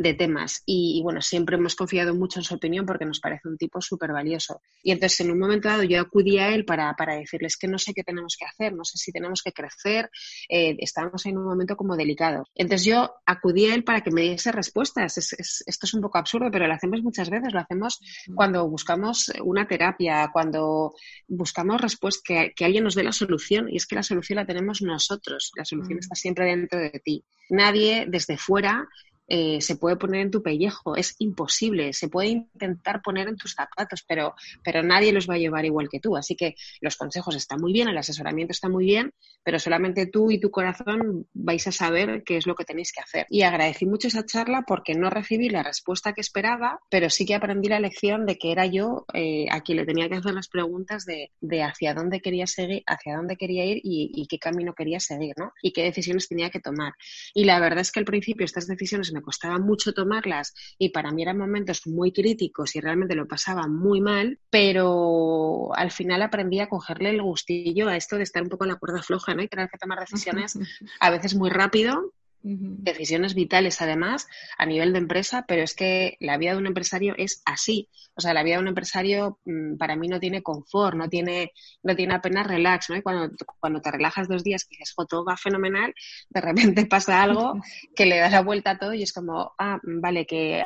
[0.00, 0.62] de temas.
[0.64, 4.12] Y, bueno, siempre hemos confiado mucho en su opinión porque nos parece un tipo súper
[4.12, 4.62] valioso.
[4.82, 7.78] Y entonces en un momento dado yo acudí a él para, para, decirles que no
[7.78, 10.10] sé qué tenemos que hacer, no sé si tenemos que crecer,
[10.48, 12.44] eh, estábamos en un momento como delicado.
[12.54, 15.18] Entonces yo acudí a él para que me diese respuestas.
[15.18, 18.00] esto es un poco absurdo, pero lo hacemos muchas veces, lo hacemos
[18.34, 20.94] cuando buscamos una terapia, cuando
[21.28, 23.68] buscamos respuestas, que, que alguien nos dé la solución.
[23.68, 27.22] Y es que la solución la tenemos nosotros, la solución está siempre dentro de ti.
[27.50, 28.88] Nadie desde fuera
[29.32, 30.96] eh, se puede poner en tu pellejo.
[30.96, 31.92] Es imposible.
[31.92, 35.88] Se puede intentar poner en tus zapatos, pero, pero nadie los va a llevar igual
[35.88, 36.16] que tú.
[36.16, 39.12] Así que los consejos están muy bien, el asesoramiento está muy bien,
[39.44, 43.00] pero solamente tú y tu corazón vais a saber qué es lo que tenéis que
[43.00, 43.26] hacer.
[43.30, 47.36] Y agradecí mucho esa charla porque no recibí la respuesta que esperaba, pero sí que
[47.36, 50.48] aprendí la lección de que era yo eh, a quien le tenía que hacer las
[50.48, 51.30] preguntas de,
[51.62, 55.52] hacia dónde quería seguir, hacia dónde quería ir y, y, qué camino quería seguir, ¿no?
[55.62, 56.94] Y qué decisiones tenía que tomar.
[57.32, 61.12] Y la verdad es que al principio estas decisiones me costaba mucho tomarlas y para
[61.12, 66.60] mí eran momentos muy críticos y realmente lo pasaba muy mal, pero al final aprendí
[66.60, 69.42] a cogerle el gustillo a esto de estar un poco en la cuerda floja, ¿no?
[69.42, 70.58] Y tener que tomar decisiones
[71.00, 74.26] a veces muy rápido decisiones vitales además
[74.56, 77.88] a nivel de empresa, pero es que la vida de un empresario es así.
[78.14, 81.52] O sea, la vida de un empresario mm, para mí no tiene confort, no tiene,
[81.82, 82.96] no tiene apenas relax, ¿no?
[82.96, 85.94] Y cuando, cuando te relajas dos días y dices, todo va fenomenal,
[86.28, 87.54] de repente pasa algo
[87.94, 90.64] que le da la vuelta a todo y es como, ah, vale, que,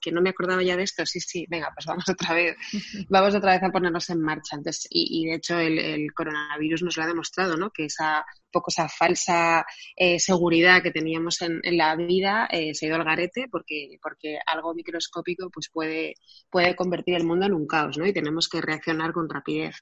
[0.00, 2.56] que no me acordaba ya de esto, sí, sí, venga, pues vamos otra vez,
[3.08, 4.56] vamos otra vez a ponernos en marcha.
[4.56, 7.70] Entonces, y, y de hecho el, el coronavirus nos lo ha demostrado, ¿no?
[7.70, 12.88] Que esa poco esa falsa eh, seguridad que teníamos en, la vida eh, se ha
[12.88, 16.14] ido al garete porque, porque algo microscópico pues puede,
[16.48, 18.06] puede convertir el mundo en un caos, ¿no?
[18.06, 19.76] Y tenemos que reaccionar con rapidez.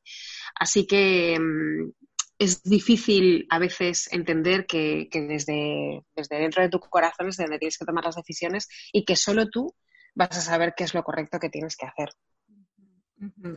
[0.58, 1.90] Así que mm,
[2.38, 7.78] es difícil a veces entender que, desde, desde dentro de tu corazón es donde tienes
[7.78, 9.74] que tomar las decisiones y que solo tú
[10.14, 12.08] vas a saber qué es lo correcto que tienes que hacer.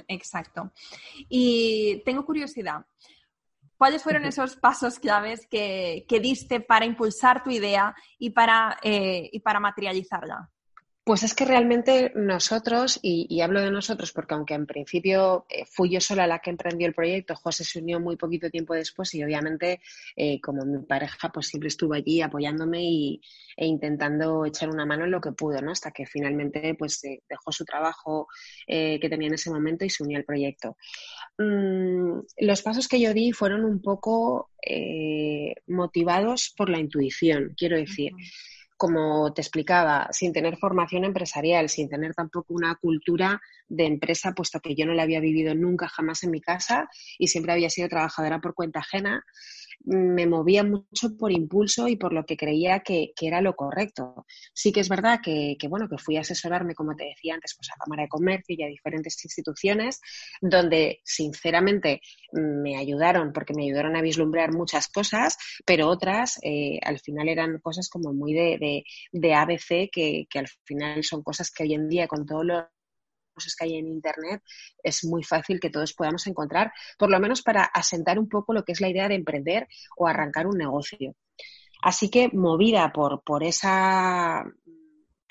[0.07, 0.71] Exacto.
[1.29, 2.85] Y tengo curiosidad.
[3.85, 9.41] ¿Cuáles fueron esos pasos claves que, diste para impulsar tu idea y para, eh, y
[9.41, 10.49] para materializarla?
[11.05, 15.91] Pues es que realmente nosotros, y, hablo de nosotros porque aunque en principio eh, fui
[15.91, 19.23] yo sola la que emprendió el proyecto, José se unió muy poquito tiempo después y
[19.23, 19.81] obviamente
[20.15, 23.21] eh, como mi pareja pues siempre estuvo allí apoyándome y,
[23.55, 25.73] e intentando echar una mano en lo que pudo, ¿no?
[25.73, 28.27] Hasta que finalmente pues dejó su trabajo
[28.65, 30.75] eh, que tenía en ese momento y se unió al proyecto.
[31.37, 34.49] Mm, los pasos que yo di fueron un poco
[35.67, 38.11] motivados por la intuición, quiero decir
[38.77, 44.59] como te explicaba, sin tener formación empresarial, sin tener tampoco una cultura de empresa, puesto
[44.59, 47.87] que yo no la había vivido nunca jamás en mi casa y siempre había sido
[47.87, 49.23] trabajadora por cuenta ajena
[49.83, 54.25] me movía mucho por impulso y por lo que creía que, era lo correcto.
[54.53, 57.69] Sí que es verdad que, bueno, que fui a asesorarme, como te decía antes, pues
[57.71, 60.01] a Cámara de Comercio y a diferentes instituciones,
[60.41, 66.99] donde sinceramente me ayudaron, porque me ayudaron a vislumbrar muchas cosas, pero otras eh, al
[66.99, 71.63] final eran cosas como muy de, de, ABC, que, que al final son cosas que
[71.63, 72.69] hoy en día con todo lo
[73.35, 74.41] cosas que hay en Internet,
[74.81, 78.63] es muy fácil que todos podamos encontrar, por lo menos para asentar un poco lo
[78.63, 79.67] que es la idea de emprender
[79.97, 81.15] o arrancar un negocio.
[81.81, 84.43] Así que movida por, por esa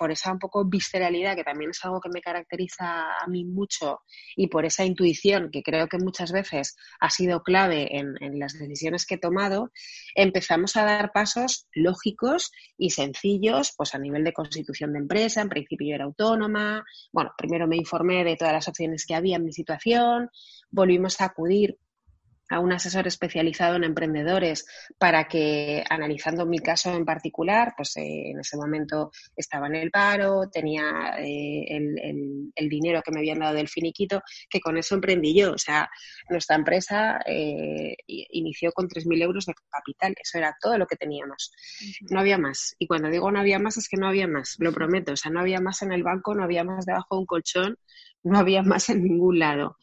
[0.04, 4.02] por esa un poco visceralidad, que también es algo que me caracteriza a mí mucho,
[4.36, 9.06] y por esa intuición, que creo que muchas veces ha sido clave en, las decisiones
[9.06, 9.72] que he tomado,
[10.14, 15.48] empezamos a dar pasos lógicos y sencillos, pues a nivel de constitución de empresa, en
[15.48, 19.44] principio yo era autónoma, bueno, primero me informé de todas las opciones que había en
[19.46, 20.28] mi situación,
[20.70, 21.78] volvimos a acudir
[22.54, 24.64] a un asesor especializado en emprendedores
[24.96, 29.90] para que, analizando mi caso en particular, pues eh, en ese momento estaba en el
[29.90, 35.36] paro, tenía eh, el, dinero que me habían dado del finiquito, que con eso emprendí
[35.36, 35.52] yo.
[35.52, 35.90] O sea,
[36.30, 41.52] nuestra empresa eh, inició con 3.000 euros de capital, eso era todo lo que teníamos.
[42.10, 42.76] No había más.
[42.78, 45.12] Y cuando digo no había más, es que no había más, lo prometo.
[45.12, 47.78] O sea, no había más en el banco, no había más debajo de un colchón,
[48.24, 49.76] no había más en ningún lado.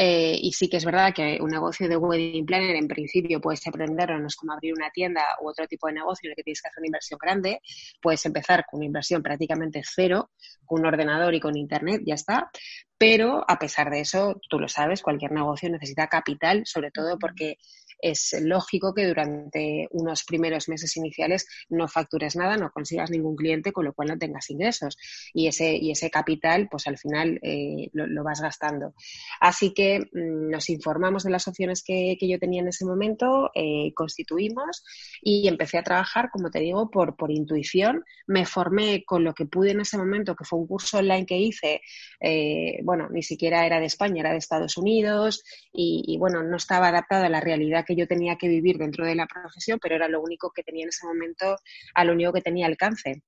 [0.00, 3.66] Eh, y sí que es verdad que un negocio de wedding planner en principio puedes
[3.66, 6.44] aprenderlo, no es como abrir una tienda u otro tipo de negocio en el que
[6.44, 7.60] tienes que hacer una inversión grande.
[8.00, 10.30] Puedes empezar con una inversión prácticamente cero,
[10.64, 12.48] con un ordenador y con internet, ya está.
[12.96, 17.56] Pero a pesar de eso, tú lo sabes, cualquier negocio necesita capital, sobre todo porque
[18.00, 23.72] es lógico que durante unos primeros meses iniciales no factures nada, no consigas ningún cliente,
[23.72, 24.96] con lo cual no tengas ingresos.
[25.32, 28.94] Y ese, y ese capital, pues al final eh, lo, vas gastando.
[29.40, 33.92] Así que mm, nos informamos de las opciones que, yo tenía en ese momento, eh,
[33.94, 34.84] constituimos
[35.22, 38.04] y empecé a trabajar, como te digo, por, por intuición.
[38.26, 41.38] Me formé con lo que pude en ese momento, que fue un curso online que
[41.38, 41.80] hice,
[42.20, 46.56] eh, bueno, ni siquiera era de España, era de Estados Unidos y, y bueno, no
[46.56, 49.96] estaba adaptado a la realidad que yo tenía que vivir dentro de la profesión, pero
[49.96, 51.56] era lo único que tenía en ese momento,
[51.94, 53.22] a lo único que tenía alcance.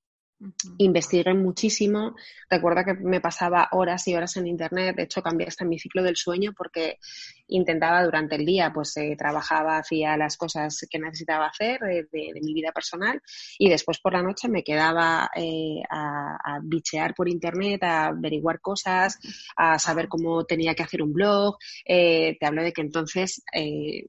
[0.79, 2.15] Investigué muchísimo.
[2.49, 4.97] Recuerdo que me pasaba horas y horas en internet.
[4.97, 6.99] De hecho, cambié hasta mi ciclo del sueño porque
[7.49, 12.07] intentaba durante el día, pues eh, trabajaba, hacía las cosas que necesitaba hacer de,
[12.43, 13.21] mi vida personal
[13.59, 19.19] y después por la noche me quedaba eh, a, bichear por internet, a averiguar cosas,
[19.57, 21.57] a saber cómo tenía que hacer un blog.
[21.85, 23.43] Eh, te hablo de que entonces,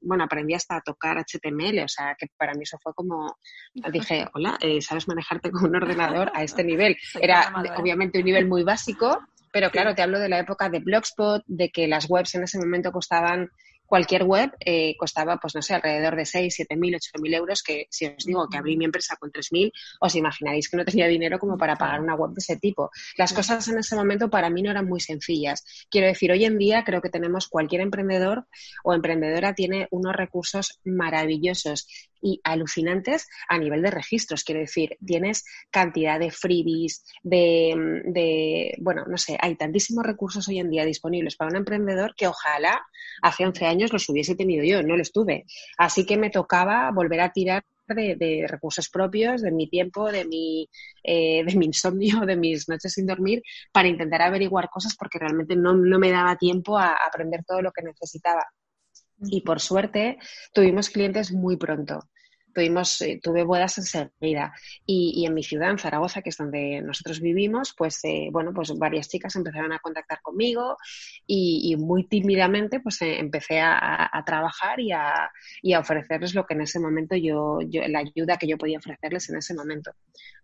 [0.00, 3.36] bueno, aprendí hasta a tocar HTML, o sea, que para mí eso fue como,
[3.92, 6.96] dije, hola, ¿sabes manejarte con un ordenador a este nivel?
[7.20, 9.18] Era obviamente un nivel muy básico
[9.52, 12.58] pero claro, te hablo de la época de Blogspot, de que las webs en ese
[12.58, 13.50] momento costaban
[13.92, 17.62] cualquier web eh, costaba, pues no sé, alrededor de 6, 7 mil, 8 mil euros,
[17.62, 20.84] que si os digo que abrí mi empresa con 3 mil, os imaginaréis que no
[20.86, 22.90] tenía dinero como para pagar una web de ese tipo.
[23.18, 25.86] Las cosas en ese momento para mí no eran muy sencillas.
[25.90, 28.46] Quiero decir, hoy en día creo que tenemos cualquier emprendedor
[28.82, 31.86] o emprendedora tiene unos recursos maravillosos
[32.22, 34.44] y alucinantes a nivel de registros.
[34.44, 40.60] Quiero decir, tienes cantidad de freebies, de, de, bueno, no sé, hay tantísimos recursos hoy
[40.60, 42.80] en día disponibles para un emprendedor que ojalá
[43.20, 45.44] hace 11 años los hubiese tenido yo, no los tuve.
[45.76, 50.68] Así que me tocaba volver a tirar de, recursos propios, de mi tiempo, de mi,
[51.02, 55.56] eh, de mi insomnio, de mis noches sin dormir, para intentar averiguar cosas porque realmente
[55.56, 58.46] no, no me daba tiempo a aprender todo lo que necesitaba.
[59.24, 60.18] Y por suerte
[60.52, 62.08] tuvimos clientes muy pronto
[62.52, 64.54] tuvimos, eh, tuve bodas enseguida.
[64.86, 68.52] Y, y en mi ciudad, en Zaragoza, que es donde nosotros vivimos, pues, eh, bueno,
[68.54, 70.76] pues varias chicas empezaron a contactar conmigo
[71.26, 75.30] y, muy tímidamente, pues eh, empecé a, trabajar y a,
[75.62, 78.78] y a, ofrecerles lo que en ese momento yo, yo, la ayuda que yo podía
[78.78, 79.92] ofrecerles en ese momento.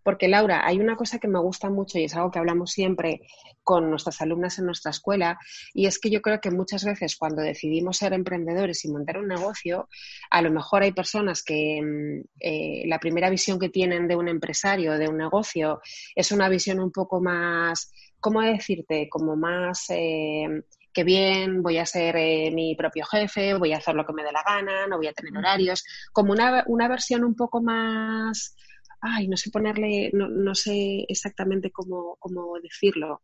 [0.02, 3.20] Porque, Laura, hay una cosa que me gusta mucho y es algo que hablamos siempre
[3.62, 5.38] con nuestras alumnas en nuestra escuela,
[5.74, 9.28] y es que yo creo que muchas veces cuando decidimos ser emprendedores y montar un
[9.28, 9.88] negocio,
[10.30, 11.97] a lo mejor hay personas que mm,
[12.40, 15.80] eh, la primera visión que tienen de un empresario, de un negocio,
[16.14, 19.08] es una visión un poco más, ¿cómo decirte?
[19.08, 19.87] Como más...
[19.90, 24.14] Eh, que bien, voy a ser eh, mi propio jefe, voy a hacer lo que
[24.14, 27.62] me dé la gana, no voy a tener horarios, como una, una versión un poco
[27.62, 28.56] más
[29.00, 33.22] ay, no sé ponerle, no, no sé exactamente cómo, cómo, decirlo,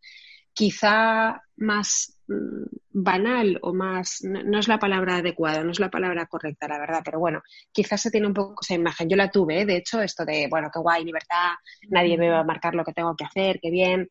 [0.52, 6.68] quizá más banal o más, no, es la palabra adecuada, no es la palabra correcta,
[6.68, 9.08] la verdad, pero bueno, quizás se tiene un poco esa imagen.
[9.08, 9.66] Yo la tuve, ¿eh?
[9.66, 11.54] de hecho, esto de, bueno, qué guay, libertad,
[11.90, 14.08] nadie me va a marcar lo que tengo que hacer, qué bien,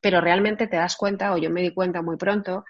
[0.00, 2.64] pero realmente te das cuenta, o yo me di cuenta muy pronto,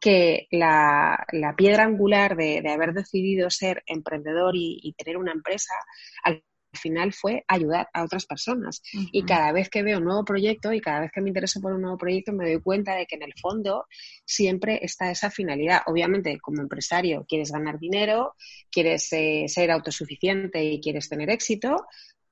[0.00, 5.32] que la, la piedra angular de, de, haber decidido ser emprendedor y, y tener una
[5.32, 5.74] empresa,
[6.22, 6.42] al
[6.76, 8.82] final fue ayudar a otras personas.
[8.92, 11.72] Y cada vez que veo un nuevo proyecto y cada vez que me intereso por
[11.72, 13.86] un nuevo proyecto, me doy cuenta de que en el fondo
[14.24, 15.82] siempre está esa finalidad.
[15.86, 18.34] Obviamente, como empresario, quieres ganar dinero,
[18.70, 21.86] quieres eh, ser autosuficiente y quieres tener éxito,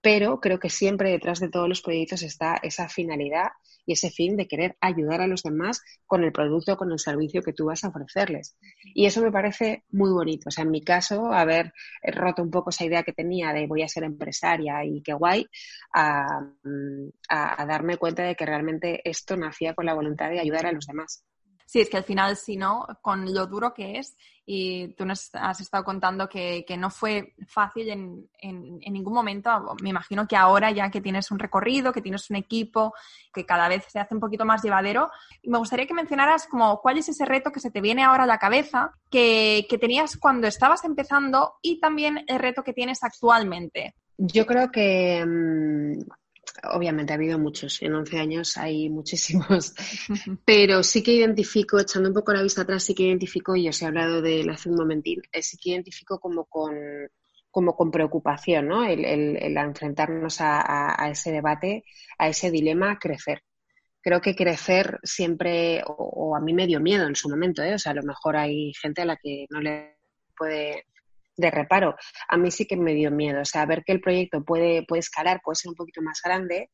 [0.04, 3.52] pero creo que siempre detrás de todos los proyectos está esa finalidad
[3.86, 7.40] y ese fin de querer ayudar a los demás con el producto con el servicio
[7.40, 8.54] que tú vas a ofrecerles.
[8.82, 10.50] Y eso me parece muy bonito.
[10.50, 13.80] O sea, en mi caso, haber roto un poco esa idea que tenía de voy
[13.80, 15.46] a ser empresaria y qué guay,
[15.94, 16.26] a,
[17.30, 20.86] a darme cuenta de que realmente esto nacía con la voluntad de ayudar a los
[20.86, 21.24] demás.
[21.66, 25.30] Sí, es que al final, si no, con lo duro que es, y tú nos
[25.34, 29.50] has estado contando que, no fue fácil en, ningún momento,
[29.82, 32.92] me imagino que ahora ya que tienes un recorrido, que tienes un equipo,
[33.32, 35.10] que cada vez se hace un poquito más llevadero,
[35.44, 38.28] me gustaría que mencionaras como cuál es ese reto que se te viene ahora a
[38.28, 43.94] la cabeza, que, que tenías cuando estabas empezando y también el reto que tienes actualmente.
[44.16, 46.02] Yo creo que mm,
[46.62, 49.74] obviamente ha habido muchos, en 11 años hay muchísimos,
[50.44, 53.80] pero sí que identifico, echando un poco la vista atrás, sí que identifico, y os
[53.82, 56.74] he hablado de él hace un momentín, eh, sí que identifico como con,
[57.50, 58.84] como con preocupación, ¿no?
[58.84, 61.84] El, el, enfrentarnos a, a, ese debate,
[62.18, 63.42] a ese dilema, crecer.
[64.00, 67.74] Creo que crecer siempre, o, o, a mí me dio miedo en su momento, ¿eh?
[67.74, 69.96] O sea, a lo mejor hay gente a la que no le
[70.36, 70.84] puede
[71.36, 71.96] de reparo.
[72.28, 75.00] A mí sí que me dio miedo, o sea, ver que el proyecto puede, puede
[75.00, 76.70] escalar, puede ser un poquito más grande,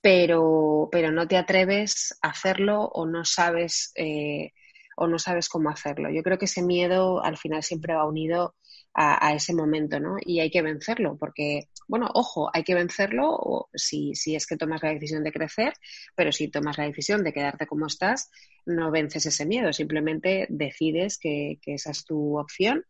[0.00, 4.52] pero, pero no te atreves a hacerlo o no sabes eh,
[4.96, 6.10] o no sabes cómo hacerlo.
[6.10, 8.54] Yo creo que ese miedo al final siempre va unido
[8.94, 10.16] a, ese momento, ¿no?
[10.20, 14.84] Y hay que vencerlo, porque, bueno, ojo, hay que vencerlo si, si es que tomas
[14.84, 15.74] la decisión de crecer,
[16.14, 18.30] pero si tomas la decisión de quedarte como estás,
[18.66, 22.84] no vences ese miedo, simplemente decides que, esa es tu opción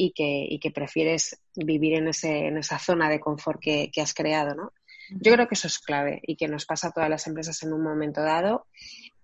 [0.00, 4.00] y que, y que prefieres vivir en, ese, en esa zona de confort que, que
[4.00, 4.72] has creado, ¿no?
[5.10, 7.72] Yo creo que eso es clave y que nos pasa a todas las empresas en
[7.72, 8.66] un momento dado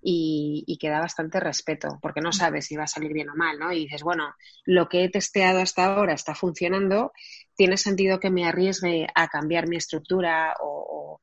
[0.02, 3.56] y, que da bastante respeto, porque no sabes si va a salir bien o mal,
[3.58, 3.72] ¿no?
[3.72, 4.34] Y dices, bueno,
[4.64, 7.12] lo que he testeado hasta ahora está funcionando,
[7.54, 11.20] ¿tiene sentido que me arriesgue a cambiar mi estructura o,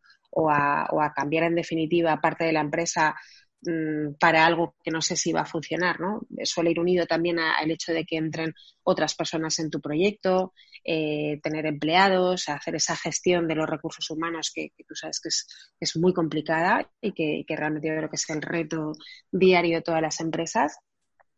[0.49, 3.15] a, o a cambiar en definitiva parte de la empresa
[3.63, 6.21] Mm, para algo que no sé si va a funcionar, ¿no?
[6.43, 11.39] Suele ir unido también al hecho de que entren otras personas en tu proyecto, eh,
[11.43, 15.29] tener empleados, hacer esa gestión de los recursos humanos que, tú sabes que
[15.79, 18.93] es, muy complicada y que, que, realmente yo creo que es el reto
[19.31, 20.79] diario de todas las empresas,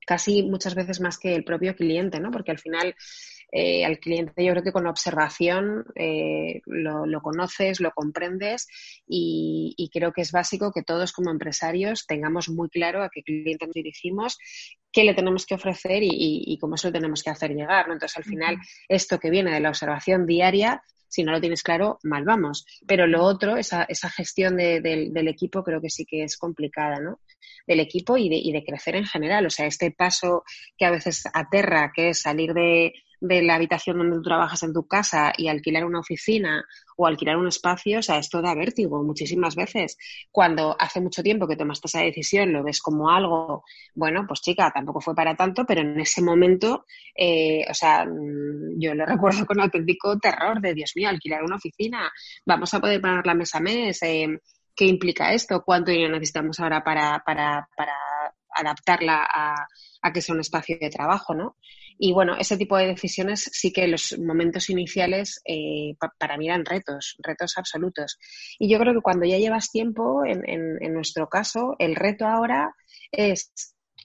[0.07, 2.31] casi muchas veces más que el propio cliente, ¿no?
[2.31, 2.95] Porque al final
[3.55, 8.67] eh, al cliente yo creo que con observación eh, lo, conoces, lo comprendes
[9.07, 13.67] y, creo que es básico que todos como empresarios tengamos muy claro a qué cliente
[13.67, 14.39] nos dirigimos,
[14.91, 17.85] qué le tenemos que ofrecer y, cómo se lo tenemos que hacer llegar.
[17.91, 21.99] Entonces, al final, esto que viene de la observación diaria si no lo tienes claro,
[22.01, 22.65] mal vamos.
[22.87, 27.19] Pero lo otro, esa, esa gestión del equipo creo que sí que es complicada, ¿no?
[27.67, 29.45] Del equipo y de, y de crecer en general.
[29.45, 30.43] O sea, este paso
[30.75, 34.73] que a veces aterra, que es salir de, de la habitación donde tú trabajas en
[34.73, 36.65] tu casa y alquilar una oficina
[36.97, 39.97] o alquilar un espacio, o sea, esto da vértigo muchísimas veces.
[40.29, 43.63] Cuando hace mucho tiempo que tomaste esa decisión, lo ves como algo,
[43.95, 48.77] bueno, pues chica, tampoco fue para tanto, pero en ese momento, eh, o sea, mm,
[48.77, 52.11] yo lo recuerdo con auténtico terror de, Dios mío, alquilar una oficina,
[52.45, 54.27] vamos a poder pagar la mesa a mes, eh,
[54.75, 55.63] ¿qué implica esto?
[55.63, 57.93] ¿Cuánto dinero necesitamos ahora para, para, para
[58.55, 61.57] adaptarla a, que sea un espacio de trabajo, ¿no?
[61.97, 66.65] Y bueno, ese tipo de decisiones sí que los momentos iniciales eh, para mí eran
[66.65, 68.17] retos, retos absolutos.
[68.59, 72.73] Y yo creo que cuando ya llevas tiempo, en, en, nuestro caso, el reto ahora
[73.11, 73.51] es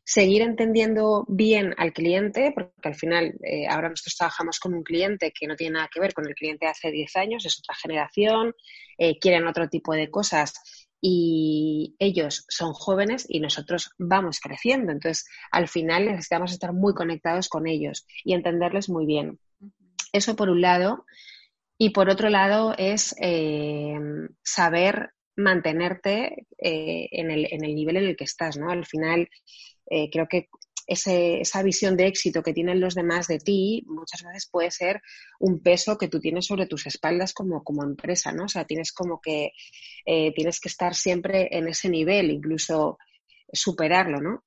[0.04, 5.32] seguir entendiendo bien al cliente, porque al final eh, ahora nosotros trabajamos con un cliente
[5.38, 7.74] que no tiene nada que ver con el cliente de hace 10 años, es otra
[7.74, 8.54] generación,
[8.96, 14.92] eh, quieren otro tipo de cosas y ellos son jóvenes y nosotros vamos creciendo.
[14.92, 19.38] Entonces, al final necesitamos estar muy conectados con ellos y entenderles muy bien.
[20.12, 21.04] Eso por un lado.
[21.78, 23.96] Y por otro lado es eh,
[24.42, 28.70] saber mantenerte eh, en, el, en, el, nivel en el que estás, ¿no?
[28.70, 29.28] Al final,
[29.88, 30.48] eh, creo que
[30.88, 35.02] esa visión de éxito que tienen los demás de ti muchas veces puede ser
[35.38, 38.44] un peso que tú tienes sobre tus espaldas como, como empresa, ¿no?
[38.44, 39.52] O sea, tienes como que,
[40.06, 42.98] eh, tienes que estar siempre en ese nivel, incluso
[43.52, 44.44] superarlo, ¿no?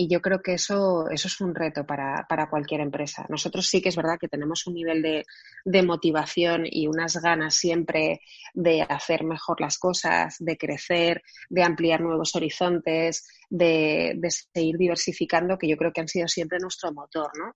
[0.00, 3.26] Y yo creo que eso, eso es un reto para, para, cualquier empresa.
[3.28, 5.26] Nosotros sí que es verdad que tenemos un nivel de,
[5.66, 8.22] de, motivación y unas ganas siempre
[8.54, 15.58] de hacer mejor las cosas, de crecer, de ampliar nuevos horizontes, de, de seguir diversificando,
[15.58, 17.54] que yo creo que han sido siempre nuestro motor, ¿no?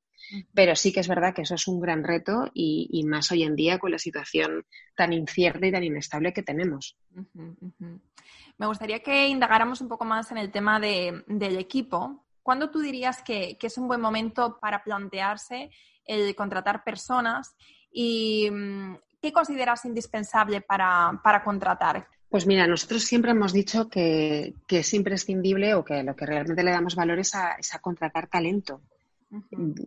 [0.52, 3.44] Pero sí que es verdad que eso es un gran reto y, y más hoy
[3.44, 6.98] en día con la situación tan incierta y tan inestable que tenemos.
[8.58, 12.23] Me gustaría que indagáramos un poco más en el tema de, del equipo.
[12.44, 15.70] ¿Cuándo tú dirías que, es un buen momento para plantearse
[16.04, 17.56] el contratar personas
[17.90, 22.06] y mm, qué consideras indispensable para, contratar?
[22.28, 26.72] Pues mira, nosotros siempre hemos dicho que, es imprescindible o que lo que realmente le
[26.72, 28.82] damos valor es a, contratar talento.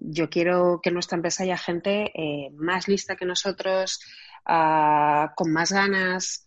[0.02, 4.02] Yo quiero que en nuestra empresa haya gente eh, más lista que nosotros,
[4.46, 6.47] ah, con más ganas,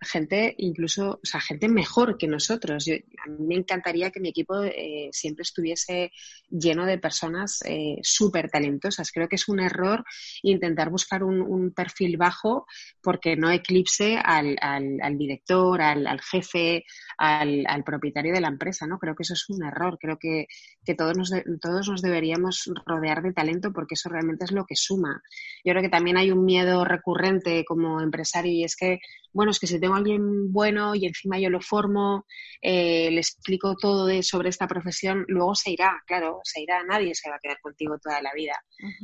[0.00, 2.86] gente incluso, o sea, gente mejor que nosotros.
[2.88, 6.12] a mí me encantaría que mi equipo eh, siempre estuviese
[6.48, 9.10] lleno de personas eh, súper talentosas.
[9.10, 10.04] Creo que es un error
[10.42, 11.36] intentar buscar un,
[11.74, 12.66] perfil bajo
[13.02, 16.84] porque no eclipse al, al, director, al, jefe,
[17.18, 18.98] al, propietario de la empresa, ¿no?
[18.98, 19.98] Creo que eso es un error.
[20.00, 20.46] Creo que,
[20.84, 24.76] que todos, nos todos nos deberíamos rodear de talento porque eso realmente es lo que
[24.76, 25.22] suma.
[25.64, 29.00] Yo creo que también hay un miedo recurrente como empresario y es que
[29.36, 32.26] bueno, es que si tengo a alguien bueno y encima yo lo formo,
[32.60, 37.14] eh, le explico todo de, sobre esta profesión, luego se irá, claro, se irá, nadie
[37.14, 38.54] se va a quedar contigo toda la vida.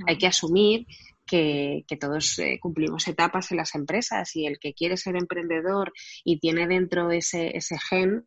[0.07, 0.87] Hay que asumir
[1.27, 5.93] que, todos eh, cumplimos etapas en las empresas y el que quiere ser emprendedor
[6.25, 8.27] y tiene dentro ese, ese gen,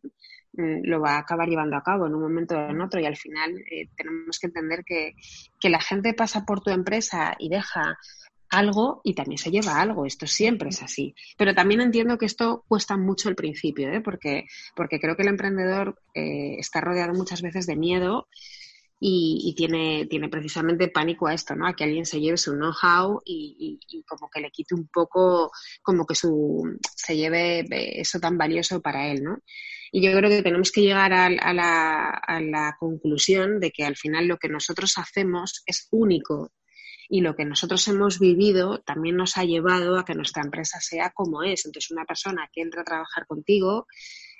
[0.54, 3.06] mm, lo va a acabar llevando a cabo en un momento o en otro y
[3.06, 5.14] al final eh, tenemos que entender que,
[5.60, 7.96] que la gente pasa por tu empresa y deja
[8.56, 10.06] algo y también se lleva algo.
[10.06, 11.14] Esto siempre es así.
[11.36, 14.00] Pero también entiendo que esto cuesta mucho al principio, ¿eh?
[14.00, 18.28] porque, porque creo que el emprendedor eh, está rodeado muchas veces de miedo
[18.98, 21.66] y, tiene, tiene precisamente pánico a esto, ¿no?
[21.66, 25.50] A que alguien se lleve su know-how y, como que le quite un poco,
[25.82, 27.66] como que su, se lleve
[28.00, 29.38] eso tan valioso para él, ¿no?
[29.92, 33.96] Y yo creo que tenemos que llegar a, la, a la conclusión de que al
[33.96, 36.50] final lo que nosotros hacemos es único
[37.08, 41.10] y lo que nosotros hemos vivido también nos ha llevado a que nuestra empresa sea
[41.10, 41.64] como es.
[41.66, 43.86] Entonces, una persona que entra a trabajar contigo,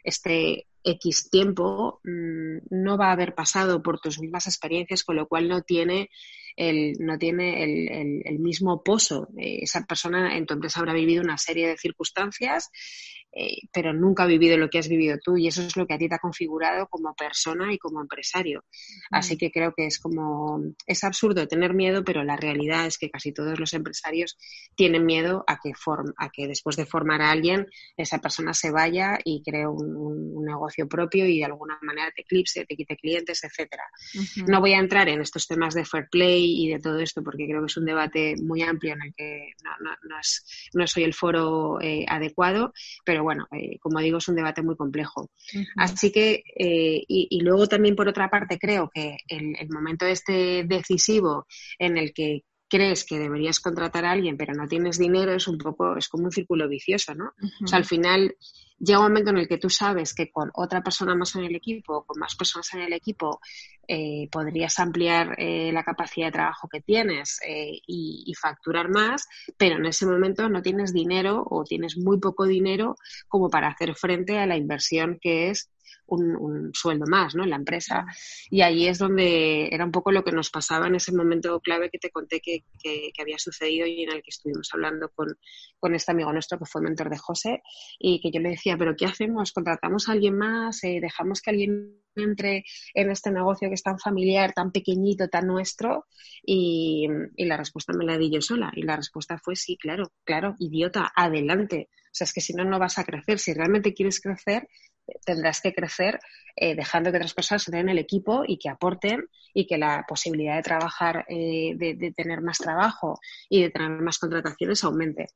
[0.02, 5.26] este X tiempo, mm, no va a haber pasado por tus mismas experiencias, con lo
[5.28, 6.10] cual no tiene
[6.56, 9.28] el, no tiene el, el mismo pozo.
[9.38, 12.70] Eh, esa persona en tu empresa habrá vivido una serie de circunstancias
[13.38, 15.92] eh, pero nunca ha vivido lo que has vivido tú y eso es lo que
[15.92, 18.64] a ti te ha configurado como persona y como empresario.
[19.10, 23.10] Así que creo que es como, es absurdo tener miedo, pero la realidad es que
[23.10, 24.38] casi todos los empresarios
[24.74, 25.72] tienen miedo a que,
[26.16, 27.66] a que después de formar a alguien,
[27.98, 32.64] esa persona se vaya y cree un, negocio propio y de alguna manera te eclipse,
[32.64, 33.82] te quite clientes, etcétera.
[34.46, 37.46] No voy a entrar en estos temas de fair play y de todo esto porque
[37.46, 39.52] creo que es un debate muy amplio en el que
[40.74, 42.72] no, soy el foro eh, adecuado,
[43.04, 45.30] pero bueno, eh, como digo, es un debate muy complejo.
[45.76, 51.46] Así que, eh, y, luego también por otra parte, creo que el, momento este decisivo
[51.78, 55.58] en el que crees que deberías contratar a alguien pero no tienes dinero es un
[55.58, 57.32] poco, es como un círculo vicioso, ¿no?
[57.62, 58.34] O sea, al final
[58.78, 61.54] llega un momento en el que tú sabes que con otra persona más en el
[61.54, 63.40] equipo, con más personas en el equipo,
[63.88, 69.76] eh, podrías ampliar eh, la capacidad de trabajo que tienes eh, y, facturar más, pero
[69.76, 72.96] en ese momento no tienes dinero o tienes muy poco dinero
[73.28, 75.70] como para hacer frente a la inversión que es
[76.06, 77.44] un, sueldo más ¿no?
[77.44, 78.06] en la empresa.
[78.50, 81.90] Y ahí es donde era un poco lo que nos pasaba en ese momento clave
[81.90, 85.28] que te conté que, que, había sucedido y en el que estuvimos hablando con,
[85.80, 87.62] con, este amigo nuestro que fue mentor de José
[87.98, 89.52] y que yo le decía, pero ¿qué hacemos?
[89.52, 90.82] ¿Contratamos a alguien más?
[90.84, 92.64] Eh, ¿Dejamos que alguien entre
[92.94, 96.06] en este negocio que es tan familiar, tan pequeñito, tan nuestro?
[96.44, 98.70] Y, y la respuesta me la di yo sola.
[98.74, 101.88] Y la respuesta fue sí, claro, claro, idiota, adelante.
[101.92, 103.38] O sea, es que si no, no vas a crecer.
[103.38, 104.68] Si realmente quieres crecer,
[105.24, 106.20] tendrás que crecer
[106.56, 110.04] eh, dejando que otras personas entren en el equipo y que aporten y que la
[110.08, 115.28] posibilidad de trabajar, eh, de, tener más trabajo y de tener más contrataciones aumente.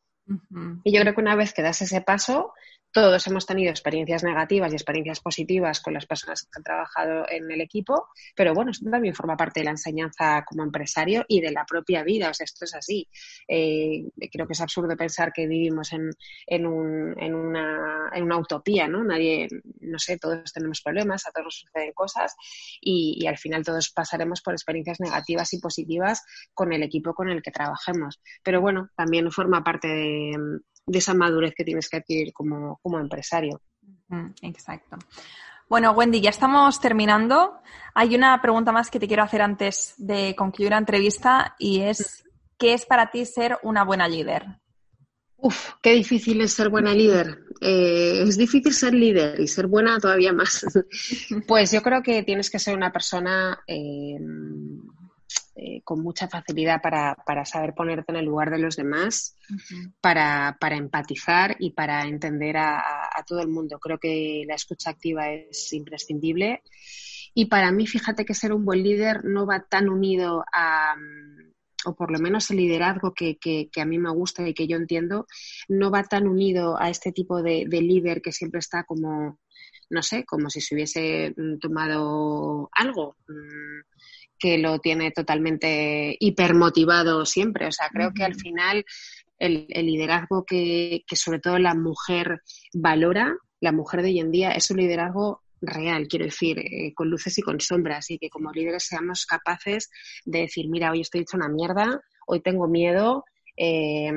[0.85, 2.53] Y yo creo que una vez que das ese paso,
[2.93, 7.51] todos hemos tenido experiencias negativas y experiencias positivas con las personas que han trabajado en
[7.51, 11.53] el equipo, pero bueno, esto también forma parte de la enseñanza como empresario y de
[11.53, 13.09] la propia vida, o sea, esto es así.
[13.47, 16.11] Eh, creo que es absurdo pensar que vivimos en,
[16.47, 19.05] en, un, en, una, en una utopía, ¿no?
[19.05, 19.49] Nadie,
[19.81, 22.35] no sé, todos tenemos problemas, a todos suceden cosas
[22.81, 27.29] y, y al final todos pasaremos por experiencias negativas y positivas con el equipo con
[27.29, 28.21] el que trabajemos.
[28.43, 30.10] Pero bueno, también forma parte de,
[30.87, 33.61] de esa madurez que tienes que adquirir como, empresario.
[34.43, 34.99] Exacto.
[35.69, 37.61] Bueno, Wendy, ya estamos terminando.
[37.95, 42.25] Hay una pregunta más que te quiero hacer antes de concluir la entrevista y es,
[42.59, 44.47] ¿qué es para ti ser una buena líder?
[45.37, 47.45] Uf, qué difícil es ser buena líder.
[47.61, 50.67] Eh, es difícil ser líder y ser buena todavía más.
[51.47, 54.19] pues yo creo que tienes que ser una persona eh,
[55.63, 59.37] eh, con mucha facilidad para, para, saber ponerte en el lugar de los demás,
[60.01, 62.83] para, para, empatizar y para entender a,
[63.27, 63.79] todo el mundo.
[63.79, 66.63] Creo que la escucha activa es imprescindible.
[67.35, 70.95] Y para mí, fíjate que ser un buen líder no va tan unido a,
[71.85, 74.79] o por lo menos el liderazgo que, que, a mí me gusta y que yo
[74.79, 75.27] entiendo,
[75.69, 79.39] no va tan unido a este tipo de, de líder que siempre está como,
[79.91, 83.17] no sé, como si se hubiese mm, tomado algo.
[84.41, 87.67] Que lo tiene totalmente hipermotivado siempre.
[87.67, 88.85] O sea, creo que al final
[89.39, 94.71] el, liderazgo que, sobre todo la mujer valora, la mujer de hoy en día, es
[94.71, 98.85] un liderazgo real, quiero decir, eh, con luces y con sombras, y que como líderes
[98.85, 99.91] seamos capaces
[100.25, 103.25] de decir, mira, hoy estoy hecho una mierda, hoy tengo miedo,
[103.57, 104.11] eh,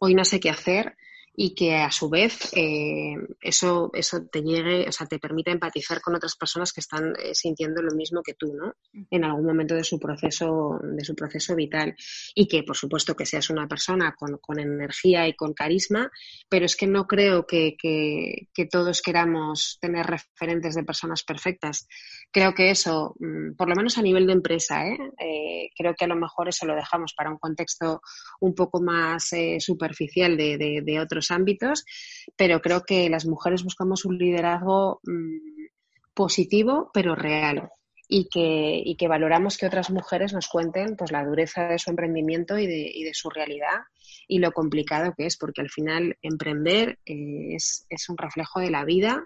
[0.00, 0.96] hoy no sé qué hacer,
[1.34, 6.00] y que a su vez eh, eso, eso te llegue, o sea, te permite empatizar
[6.02, 8.74] con otras personas que están eh, sintiendo lo mismo que tú, ¿no?
[9.10, 11.94] En algún momento de su proceso, de su proceso vital.
[12.34, 16.10] Y que, por supuesto, que seas una persona con, con energía y con carisma,
[16.50, 21.88] pero es que no creo que, que, que, todos queramos tener referentes de personas perfectas.
[22.32, 24.98] Creo que eso, mm, por lo menos a nivel de empresa, ¿eh?
[25.18, 25.70] ¿eh?
[25.76, 28.00] creo que a lo mejor eso lo dejamos para un contexto
[28.40, 31.84] un poco más superficial de, de, de otros ámbitos,
[32.36, 35.66] pero creo que las mujeres buscamos un liderazgo mm,
[36.14, 37.68] positivo, pero real.
[38.08, 41.90] y que, y que valoramos que otras mujeres nos cuenten pues la dureza de su
[41.90, 43.80] emprendimiento y de, y de su realidad
[44.32, 48.70] y lo complicado que es, porque al final emprender eh, es, es, un reflejo de
[48.70, 49.22] la vida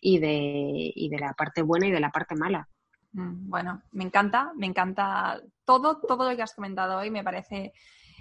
[0.00, 2.68] y de, y de la parte buena y de la parte mala.
[3.14, 7.10] Mm, bueno, me encanta, me encanta todo, todo lo que has comentado hoy.
[7.10, 7.72] Me parece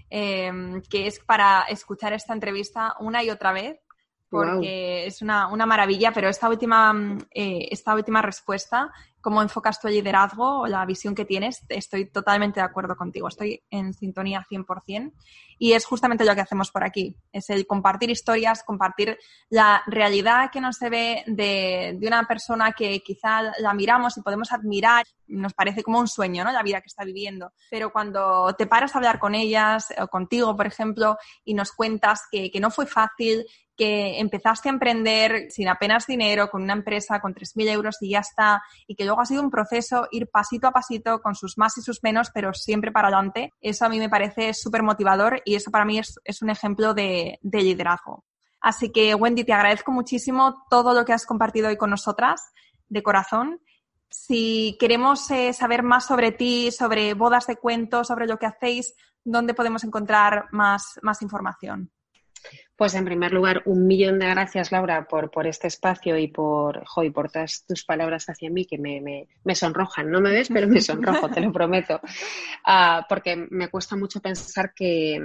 [0.10, 0.52] eh,
[0.90, 3.80] que es para escuchar esta entrevista una y otra vez
[4.28, 8.92] porque es una, una, maravilla, pero esta última, mm, eh, esta última respuesta,
[9.24, 13.64] cómo enfocas tu liderazgo o la visión que tienes, estoy totalmente de acuerdo contigo, estoy
[13.72, 15.14] en sintonía 100%
[15.58, 19.18] y es justamente lo que hacemos por aquí, es el compartir historias, compartir
[19.50, 24.22] la realidad que no se ve de, de una persona que quizá la miramos y
[24.22, 26.52] podemos admirar, nos parece como un sueño, ¿no?
[26.52, 30.56] La vida que está viviendo, pero cuando te paras a hablar con ellas o contigo,
[30.58, 33.46] por ejemplo, y nos cuentas que, que no fue fácil,
[33.76, 38.20] que empezaste a emprender sin apenas dinero, con una empresa con 3.000 euros y ya
[38.20, 41.78] está, y que luego ha sido un proceso ir pasito a pasito con sus más
[41.78, 43.52] y sus menos, pero siempre para adelante.
[43.62, 47.40] Eso a mí me parece súper motivador y eso para mí es, un ejemplo de,
[47.42, 48.26] liderazgo.
[48.60, 52.52] Así que, Wendy, te agradezco muchísimo todo lo que has compartido hoy con nosotras,
[52.88, 53.60] de corazón.
[54.10, 58.94] Si queremos eh, saber más sobre ti, sobre bodas de cuentos, sobre lo que hacéis,
[59.24, 61.92] ¿dónde podemos encontrar más, más información?
[62.76, 66.84] Pues en primer lugar, un millón de gracias, Laura, por, por este espacio y por,
[67.14, 70.10] por todas tus palabras hacia mí que me, me, sonrojan.
[70.10, 72.00] No me ves, pero me sonrojo, te lo prometo.
[72.66, 75.20] Ah, porque me cuesta mucho pensar que,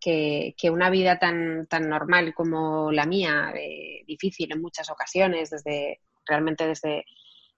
[0.00, 6.00] que, una vida tan, tan normal como la mía, eh, difícil en muchas ocasiones, desde
[6.24, 7.04] realmente desde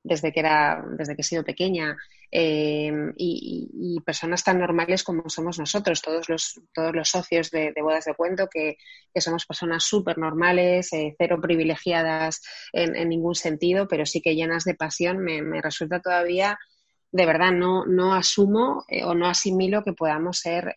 [0.02, 1.96] desde que era, desde que he sido pequeña,
[2.34, 8.06] eh, y, personas tan normales como somos nosotros, todos los, todos los socios de, bodas
[8.06, 8.78] de cuento, que,
[9.20, 14.74] somos personas súper normales, eh, cero privilegiadas en, ningún sentido, pero sí que llenas de
[14.74, 16.58] pasión, me, me resulta todavía,
[17.12, 20.72] de verdad, no, no asumo eh, o no asimilo que podamos ser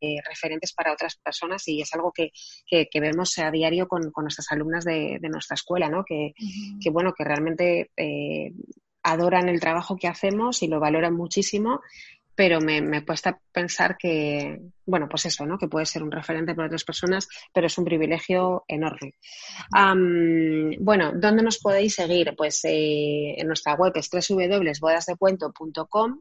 [0.00, 2.30] eh, referentes para otras personas y es algo que,
[2.66, 6.04] que, vemos a diario con, con nuestras alumnas de, de, nuestra escuela, ¿no?
[6.04, 6.34] Que,
[6.80, 8.52] que bueno, que realmente eh,
[9.02, 11.80] adoran el trabajo que hacemos y lo valoran muchísimo,
[12.38, 15.58] pero me, me, cuesta pensar que, bueno, pues eso, ¿no?
[15.58, 19.16] Que puede ser un referente para otras personas, pero es un privilegio enorme.
[20.78, 22.36] bueno, ¿dónde nos podéis seguir?
[22.36, 26.20] Pues eh, en nuestra web es www.bodasdecuento.com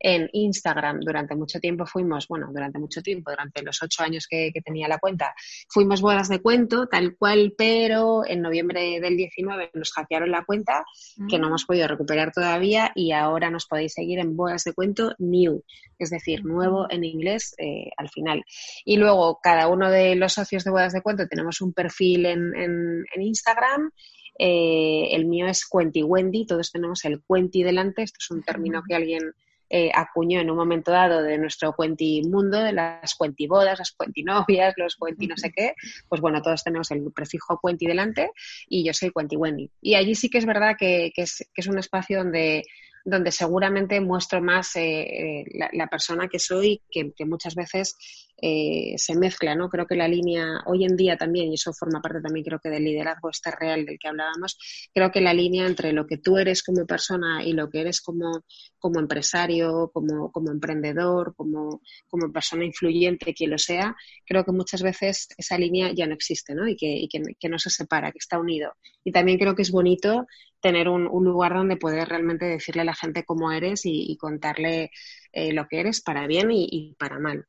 [0.00, 4.52] en Instagram durante mucho tiempo fuimos, bueno, durante mucho tiempo, durante los ocho años que,
[4.64, 5.34] tenía la cuenta,
[5.68, 10.84] fuimos bodas de cuento, tal cual, pero en noviembre del 19 nos hackearon la cuenta,
[11.28, 11.48] que no mm.
[11.48, 15.62] hemos podido recuperar todavía y ahora nos podéis seguir en bodas de cuento new,
[15.98, 18.44] es decir, nuevo en inglés eh, al final.
[18.84, 22.54] Y luego cada uno de los socios de bodas de cuento tenemos un perfil en,
[22.56, 23.90] en, Instagram.
[24.38, 28.82] Eh, el mío es Cuenti Wendy, todos tenemos el Cuenti delante, esto es un término
[28.86, 29.34] que alguien
[29.70, 34.96] eh, acuñó en un momento dado de nuestro cuentimundo, de las cuentibodas, las cuentinovias, los
[34.96, 35.74] cuenti no sé qué,
[36.08, 38.30] pues bueno, todos tenemos el prefijo cuenti delante
[38.68, 39.70] y yo soy cuenti Wendy.
[39.80, 42.64] Y allí sí que es verdad que, que, es, que es un espacio donde
[43.04, 47.96] donde seguramente muestro más eh, la, la, persona que soy, que, que muchas veces
[48.40, 49.68] eh, se mezcla, ¿no?
[49.68, 52.68] Creo que la línea, hoy en día también, y eso forma parte también creo que
[52.68, 54.56] del liderazgo este real del que hablábamos,
[54.94, 58.00] creo que la línea entre lo que tú eres como persona y lo que eres
[58.00, 58.44] como,
[58.78, 64.82] como empresario, como, como emprendedor, como, como persona influyente, quien lo sea, creo que muchas
[64.82, 66.68] veces esa línea ya no existe, ¿no?
[66.68, 68.72] Y que, y que, no se separa, que está unido.
[69.02, 70.26] Y también creo que es bonito
[70.60, 74.90] tener un, un, lugar donde poder realmente decirle a la gente cómo eres y contarle
[75.32, 77.46] eh, lo que eres para bien y, para mal.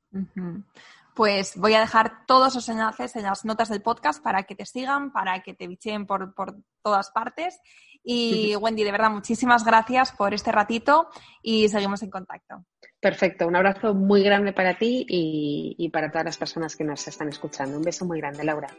[1.15, 4.65] Pues voy a dejar todos los enlaces en las notas del podcast para que te
[4.65, 7.59] sigan, para que te bicheen por, por todas partes.
[8.03, 11.09] Y Wendy, de verdad, muchísimas gracias por este ratito
[11.43, 12.63] y seguimos en contacto.
[12.99, 17.07] Perfecto, un abrazo muy grande para ti y, y para todas las personas que nos
[17.07, 17.77] están escuchando.
[17.77, 18.69] Un beso muy grande, Laura.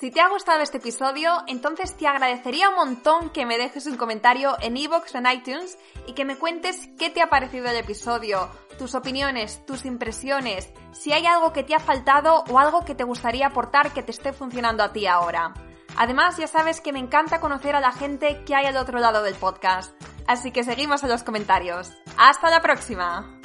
[0.00, 3.98] Si te ha gustado este episodio, entonces te agradecería un montón que me dejes un
[3.98, 5.76] comentario en iVoox o en iTunes
[6.06, 8.48] y que me cuentes qué te ha parecido el episodio,
[8.78, 13.04] tus opiniones, tus impresiones, si hay algo que te ha faltado o algo que te
[13.04, 15.52] gustaría aportar que te esté funcionando a ti ahora.
[15.98, 19.22] Además, ya sabes que me encanta conocer a la gente que hay al otro lado
[19.22, 19.94] del podcast.
[20.26, 21.92] Así que seguimos en los comentarios.
[22.16, 23.38] ¡Hasta la próxima!